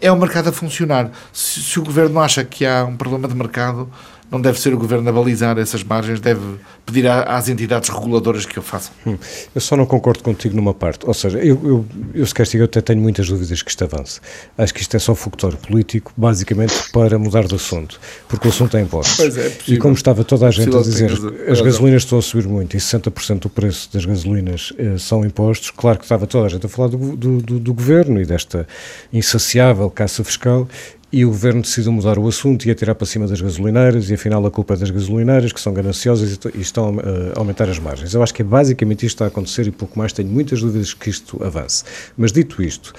[0.00, 1.10] é o mercado a funcionar.
[1.32, 3.90] Se, se o governo acha que há um problema de mercado,
[4.30, 6.40] não deve ser o Governo a balizar essas margens, deve
[6.86, 8.92] pedir às entidades reguladoras que o façam.
[9.06, 9.16] Hum.
[9.54, 12.66] Eu só não concordo contigo numa parte, ou seja, eu, eu, eu se castigo, eu
[12.66, 14.20] até tenho muitas dúvidas que isto avance.
[14.56, 18.76] Acho que isto é só factor político, basicamente para mudar de assunto, porque o assunto
[18.76, 19.16] é impostos.
[19.16, 21.10] Pois é, é e como estava toda a gente a dizer,
[21.48, 25.70] as gasolinas estão a subir muito e 60% do preço das gasolinas eh, são impostos,
[25.70, 28.66] claro que estava toda a gente a falar do, do, do, do Governo e desta
[29.12, 30.68] insaciável caça fiscal,
[31.12, 34.44] e o governo decidiu mudar o assunto e atirar para cima das gasolineiras e afinal
[34.46, 38.14] a culpa é das gasolineiras que são gananciosas e estão a aumentar as margens.
[38.14, 40.60] Eu acho que é basicamente isto que está a acontecer e pouco mais tenho muitas
[40.60, 41.82] dúvidas que isto avance.
[42.16, 42.92] Mas dito isto,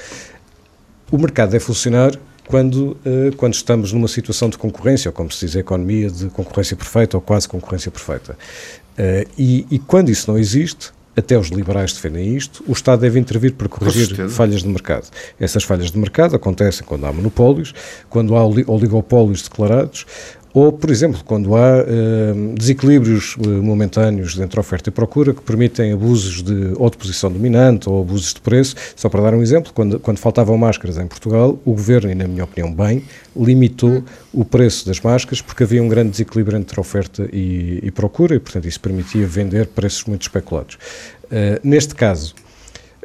[1.10, 2.12] o mercado deve funcionar
[2.48, 6.30] quando, uh, quando estamos numa situação de concorrência, ou como se diz a economia, de
[6.30, 8.38] concorrência perfeita ou quase concorrência perfeita.
[8.98, 13.20] Uh, e, e quando isso não existe, até os liberais defendem isto, o Estado deve
[13.20, 15.10] intervir para corrigir falhas de mercado.
[15.40, 17.74] Essas falhas de mercado acontecem quando há monopólios,
[18.10, 20.06] quando há oligopólios declarados
[20.54, 25.94] Ou, por exemplo, quando há uh, desequilíbrios uh, momentâneos entre oferta e procura que permitem
[25.94, 28.76] abusos de ou de posição dominante ou abusos de preço.
[28.96, 32.28] Só para dar um exemplo, quando, quando faltavam máscaras em Portugal, o governo, e na
[32.28, 33.04] minha opinião bem,
[33.36, 38.36] limitou o preço das máscaras porque havia um grande desequilíbrio entre oferta e, e procura
[38.36, 40.76] e, portanto, isso permitia vender preços muito especulados.
[41.26, 42.36] Uh, neste caso,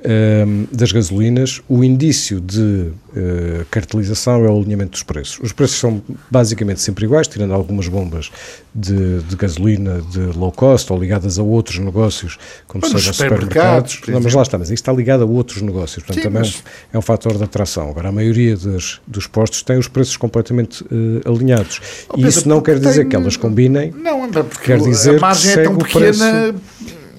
[0.09, 5.41] Ehm, das gasolinas, o indício de uh, cartelização é o alinhamento dos preços.
[5.43, 6.01] Os preços são
[6.31, 8.31] basicamente sempre iguais, tirando algumas bombas
[8.73, 12.39] de, de gasolina de low cost ou ligadas a outros negócios,
[12.69, 13.95] como mas seja supermercados.
[13.95, 16.43] supermercados não, mas lá está, mas isto está ligado a outros negócios, portanto Sim, também
[16.43, 16.63] mas...
[16.93, 17.91] é um fator de atração.
[17.91, 21.81] Agora, a maioria dos, dos postos tem os preços completamente uh, alinhados.
[22.11, 23.09] Oh, e isso não quer dizer tem...
[23.09, 26.55] que elas combinem, não, porque quer dizer a margem é tão pequena.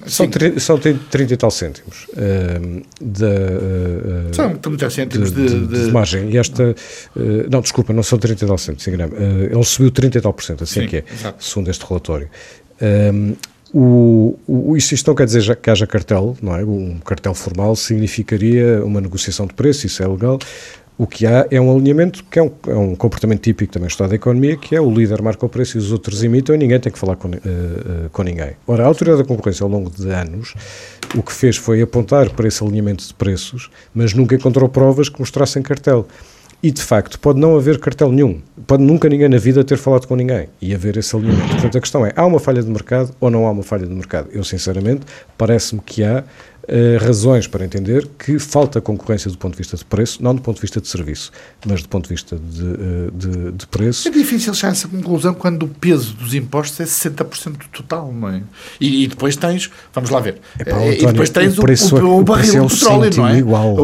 [0.08, 0.28] São,
[0.58, 5.92] são 30 e tal cêntimos uh, de, uh, São 30 cêntimos de, de, de, de,
[5.92, 6.30] margem.
[6.30, 6.74] E esta.
[7.14, 8.86] Uh, não, desculpa, não são 30 e tal cêntimos.
[8.86, 11.44] Uh, ele subiu 30 e tal por cento, assim Sim, que é, exato.
[11.44, 12.28] segundo este relatório.
[13.72, 16.64] O, o, isto, isto não quer dizer que haja cartel, não é?
[16.64, 20.38] Um cartel formal significaria uma negociação de preço, isso é legal.
[20.98, 24.08] O que há é um alinhamento que é um, é um comportamento típico também estado
[24.08, 26.80] da economia, que é o líder marca o preço e os outros imitam e ninguém
[26.80, 28.50] tem que falar com, uh, com ninguém.
[28.66, 30.54] Ora, a Autoridade da Concorrência, ao longo de anos,
[31.14, 35.20] o que fez foi apontar para esse alinhamento de preços, mas nunca encontrou provas que
[35.20, 36.04] mostrassem cartel.
[36.60, 38.40] E, de facto, pode não haver cartel nenhum.
[38.66, 41.48] Pode nunca ninguém na vida ter falado com ninguém e haver esse alinhamento.
[41.50, 43.94] Portanto, a questão é, há uma falha de mercado ou não há uma falha de
[43.94, 44.28] mercado?
[44.32, 45.02] Eu, sinceramente,
[45.36, 46.24] parece-me que há,
[46.68, 50.42] uh, razões para entender que falta concorrência do ponto de vista de preço, não do
[50.42, 51.32] ponto de vista de serviço,
[51.66, 54.08] mas do ponto de vista de, uh, de, de preço.
[54.08, 58.12] É difícil chegar a essa conclusão quando o peso dos impostos é 60% do total,
[58.12, 58.42] não é?
[58.80, 62.04] E, e, depois tens, vamos lá ver, Epá, António, e depois tens o, preço, o,
[62.04, 63.38] o, o barril de petróleo, não é?
[63.38, 63.76] Igual.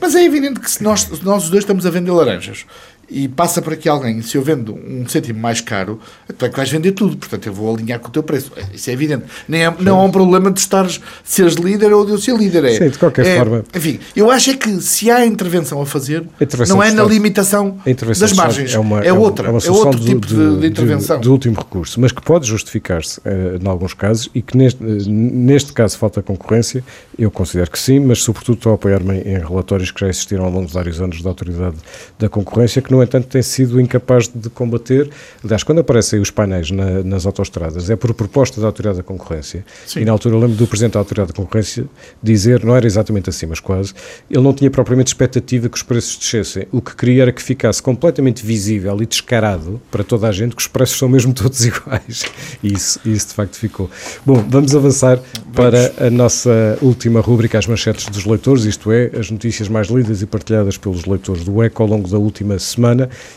[0.00, 2.64] mas é evidente que se nós, nós os dois estamos a vender laranjas
[3.10, 5.98] e passa por aqui alguém, se eu vendo um cêntimo mais caro,
[6.36, 8.52] tu é que vais vender tudo, portanto eu vou alinhar com o teu preço.
[8.72, 9.24] Isso é evidente.
[9.48, 12.64] Nem é, não há um problema de estares, seres líder ou de eu ser líder.
[12.64, 13.64] É, Sim, de qualquer é, forma.
[13.74, 16.24] Enfim, eu acho é que se há intervenção a fazer,
[16.68, 17.78] não é na limitação
[18.18, 18.74] das margens.
[18.74, 21.20] É, uma, é, outra, é, uma é outro tipo de, de, de intervenção.
[21.20, 25.10] De, último recurso, mas que pode justificar-se uh, em alguns casos e que neste, uh,
[25.10, 26.84] neste caso falta concorrência,
[27.18, 30.50] eu considero que sim, mas sobretudo estou a apoiar-me em relatórios que já existiram ao
[30.50, 31.76] longo de vários anos da Autoridade
[32.18, 35.08] da Concorrência, que no entanto tem sido incapaz de combater.
[35.42, 39.64] Aliás, quando aparecem os painéis na, nas autoestradas, é por proposta da Autoridade da Concorrência.
[39.86, 40.00] Sim.
[40.00, 41.86] E na altura eu lembro do Presidente da Autoridade da Concorrência
[42.22, 43.94] dizer, não era exatamente assim, mas quase,
[44.28, 46.66] ele não tinha propriamente expectativa que os preços descessem.
[46.72, 50.62] O que queria era que ficasse completamente visível e descarado para toda a gente que
[50.62, 52.24] os preços são mesmo todos iguais.
[52.62, 53.88] E isso, isso de facto ficou.
[54.26, 55.54] Bom, vamos avançar vamos.
[55.54, 60.20] para a nossa última rúbrica, as manchetes dos leitores, isto é, as notícias mais lidas
[60.20, 62.87] e partilhadas pelos leitores do ECO ao longo da última semana.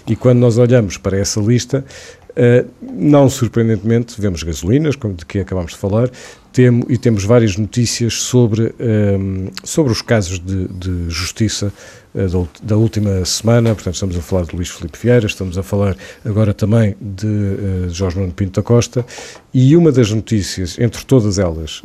[0.07, 1.83] E quando nós olhamos para essa lista,
[2.31, 6.09] Uh, não surpreendentemente, vemos gasolinas, como de que acabámos de falar,
[6.53, 11.73] temo, e temos várias notícias sobre, um, ehm, sobre os casos de, de justiça
[12.15, 13.75] uh, da, última semana.
[13.75, 17.89] Portanto, estamos a falar de Luís Filipe Vieira, estamos a falar agora também de uh,
[17.89, 19.05] Jorge Nuno Pinto da Costa.
[19.53, 21.83] E uma das notícias, entre todas elas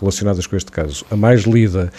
[0.00, 1.92] relacionadas com este caso, a mais lida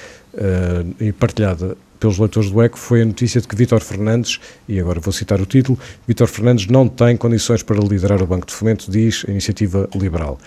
[1.00, 4.40] e partilhada pelos leitores do ECO foi a notícia de que Vítor Fernandes,
[4.70, 8.46] e agora vou citar o título, Vítor Fernandes não tem condições para liderar o Banco
[8.46, 10.38] de Fomento, diz a Iniciativa Liberal.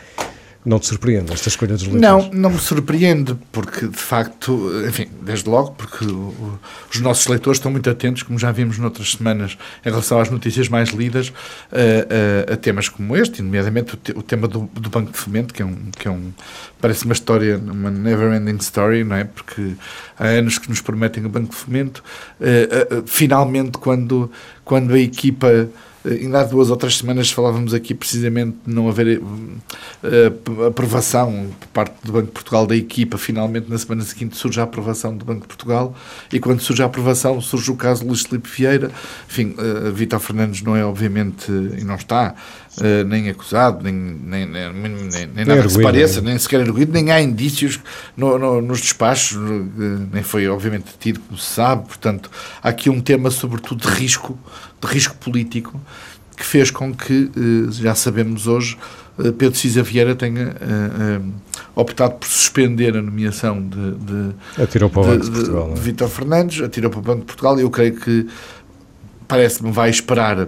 [0.65, 2.03] Não te surpreende esta escolha dos leitores?
[2.03, 7.71] Não, não me surpreende, porque de facto, enfim, desde logo, porque os nossos leitores estão
[7.71, 9.57] muito atentos, como já vimos noutras semanas,
[9.87, 11.33] em relação às notícias mais lidas,
[11.73, 15.19] a, a, a temas como este, nomeadamente o, te, o tema do, do, Banco de
[15.19, 16.33] Fomento, que é um, que é um
[16.81, 19.25] parece uma história, uma never-ending story, não é?
[19.25, 19.75] Porque
[20.19, 22.03] há anos que nos prometem o Banco de Fomento,
[22.41, 24.31] uh, uh, finalmente, quando,
[24.65, 25.69] quando a equipa
[26.11, 31.69] ainda há duas ou três semanas falávamos aqui precisamente de não haver uh, aprovação por
[31.69, 33.19] parte do Banco de Portugal da equipa.
[33.19, 35.95] Finalmente, na semana seguinte, surge a aprovação do Banco de Portugal
[36.33, 38.91] e quando surge a aprovação, surge o caso Luís Felipe Vieira.
[39.29, 42.35] Enfim, uh, Vitor Fernandes não é, obviamente, e não está
[42.81, 46.93] uh, nem acusado, nem, nem, nem, nem, nem nada que se pareça, nem sequer arguído,
[46.93, 47.81] nem há indícios
[48.17, 49.39] no, no, nos despachos,
[50.13, 51.87] nem foi, obviamente, detido, como se sabe.
[51.87, 52.31] Portanto,
[52.63, 54.39] há aqui um tema, sobretudo, de risco
[54.81, 55.81] de risco político
[56.37, 58.79] que fez com que, eh, já sabemos hoje,
[59.19, 61.33] eh, Pedro Cisa Vieira tenha uh, uh,
[61.75, 65.81] optado por suspender a nomeação de, de, atirou para o Banco de, de Portugal, de,
[65.81, 67.59] Vítor Fernandes, atirou para o Banco de Portugal.
[67.59, 68.29] Eu creio que
[69.27, 70.47] parece-me vai esperar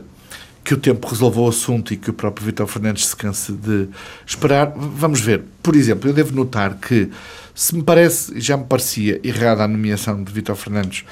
[0.63, 3.89] que o tempo resolva o assunto e que o próprio Vítor Fernandes se canse de
[4.27, 4.73] esperar.
[4.77, 5.45] Vamos ver.
[5.63, 7.11] Por exemplo, eu devo notar que
[7.55, 11.05] se me parece, já me parecia errada a nomeação de Vítor Fernandes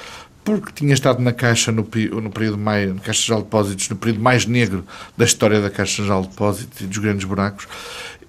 [0.43, 3.95] porque tinha estado na Caixa no, no período mais, na Caixa Geral de Depósitos, no
[3.95, 4.83] período mais negro
[5.15, 7.67] da história da Caixa Geral de Depósitos e dos grandes buracos,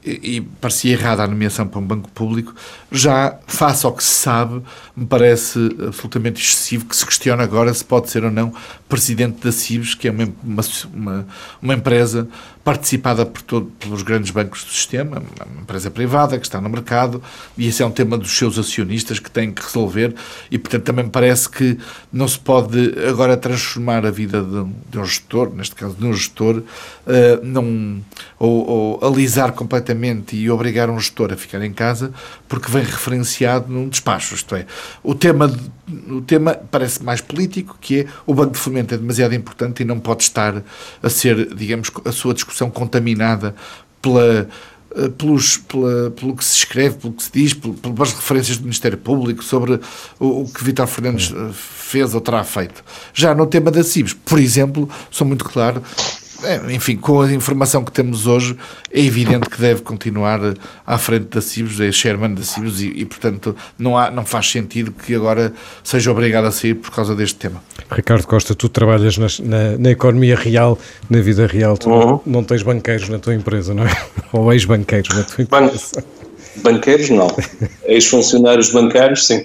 [0.05, 2.55] e, parecia errada a nomeação para um banco público,
[2.91, 4.63] já, face ao que se sabe,
[4.97, 8.53] me parece absolutamente excessivo que se questione agora se pode ser ou não
[8.89, 10.29] presidente da CIBS, que é uma,
[10.93, 11.27] uma,
[11.63, 12.29] uma empresa
[12.65, 15.23] participada por todo, pelos grandes bancos do sistema,
[15.53, 17.23] uma empresa privada que está no mercado,
[17.57, 20.15] e esse é um tema dos seus acionistas que têm que resolver,
[20.51, 21.79] e portanto também me parece que
[22.13, 26.13] não se pode agora transformar a vida de, de um gestor, neste caso de um
[26.13, 28.03] gestor, uh, num,
[28.39, 29.90] ou, ou alisar completamente
[30.37, 32.13] e obrigar um gestor a ficar em casa,
[32.49, 34.67] porque vem referenciado num despacho, isto é,
[35.03, 35.53] o tema,
[36.09, 39.85] o tema parece mais político, que é o Banco de Fomento é demasiado importante e
[39.85, 40.63] não pode estar
[41.03, 43.55] a ser, digamos, a sua discussão contaminada
[44.01, 44.49] pela
[44.97, 48.99] eh, pelos, pela, pelo que se escreve, pelo que se diz, pelas referências do Ministério
[48.99, 49.79] Público sobre
[50.19, 52.83] o, o que Vítor Fernandes eh, fez ou terá feito.
[53.15, 55.81] Já no tema da CIBS, por exemplo, sou muito claro,
[56.71, 58.57] enfim, com a informação que temos hoje,
[58.93, 60.41] é evidente que deve continuar
[60.87, 64.51] à frente da CIBS, é Sherman da CIBS, e, e, portanto não, há, não faz
[64.51, 67.63] sentido que agora seja obrigado a sair por causa deste tema.
[67.91, 70.79] Ricardo Costa, tu trabalhas na, na, na economia real,
[71.09, 72.01] na vida real, tu uhum.
[72.01, 73.91] não, não, tens banqueiros na tua empresa, não é?
[74.33, 76.05] Ou ex-banqueiros na tua empresa?
[76.57, 77.35] Ban banqueiros não,
[77.85, 79.45] ex-funcionários bancários sim.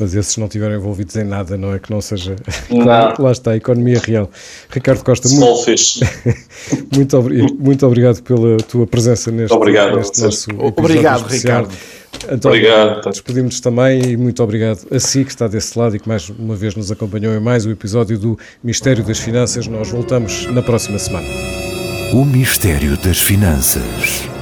[0.00, 2.34] Mas esses não estiverem envolvidos em nada, não é que não seja.
[2.70, 2.86] Não.
[2.86, 4.30] Lá está, a economia real.
[4.70, 5.66] Ricardo Costa, muito,
[6.96, 7.22] muito,
[7.58, 11.64] muito obrigado pela tua presença neste, obrigado, neste nosso Obrigado, especial.
[11.64, 12.00] Ricardo.
[12.30, 13.10] Então, obrigado.
[13.10, 16.54] Despedimos-nos também e muito obrigado a si que está desse lado e que mais uma
[16.54, 19.66] vez nos acompanhou em mais um episódio do Mistério das Finanças.
[19.66, 21.28] Nós voltamos na próxima semana.
[22.12, 24.39] O Mistério das Finanças.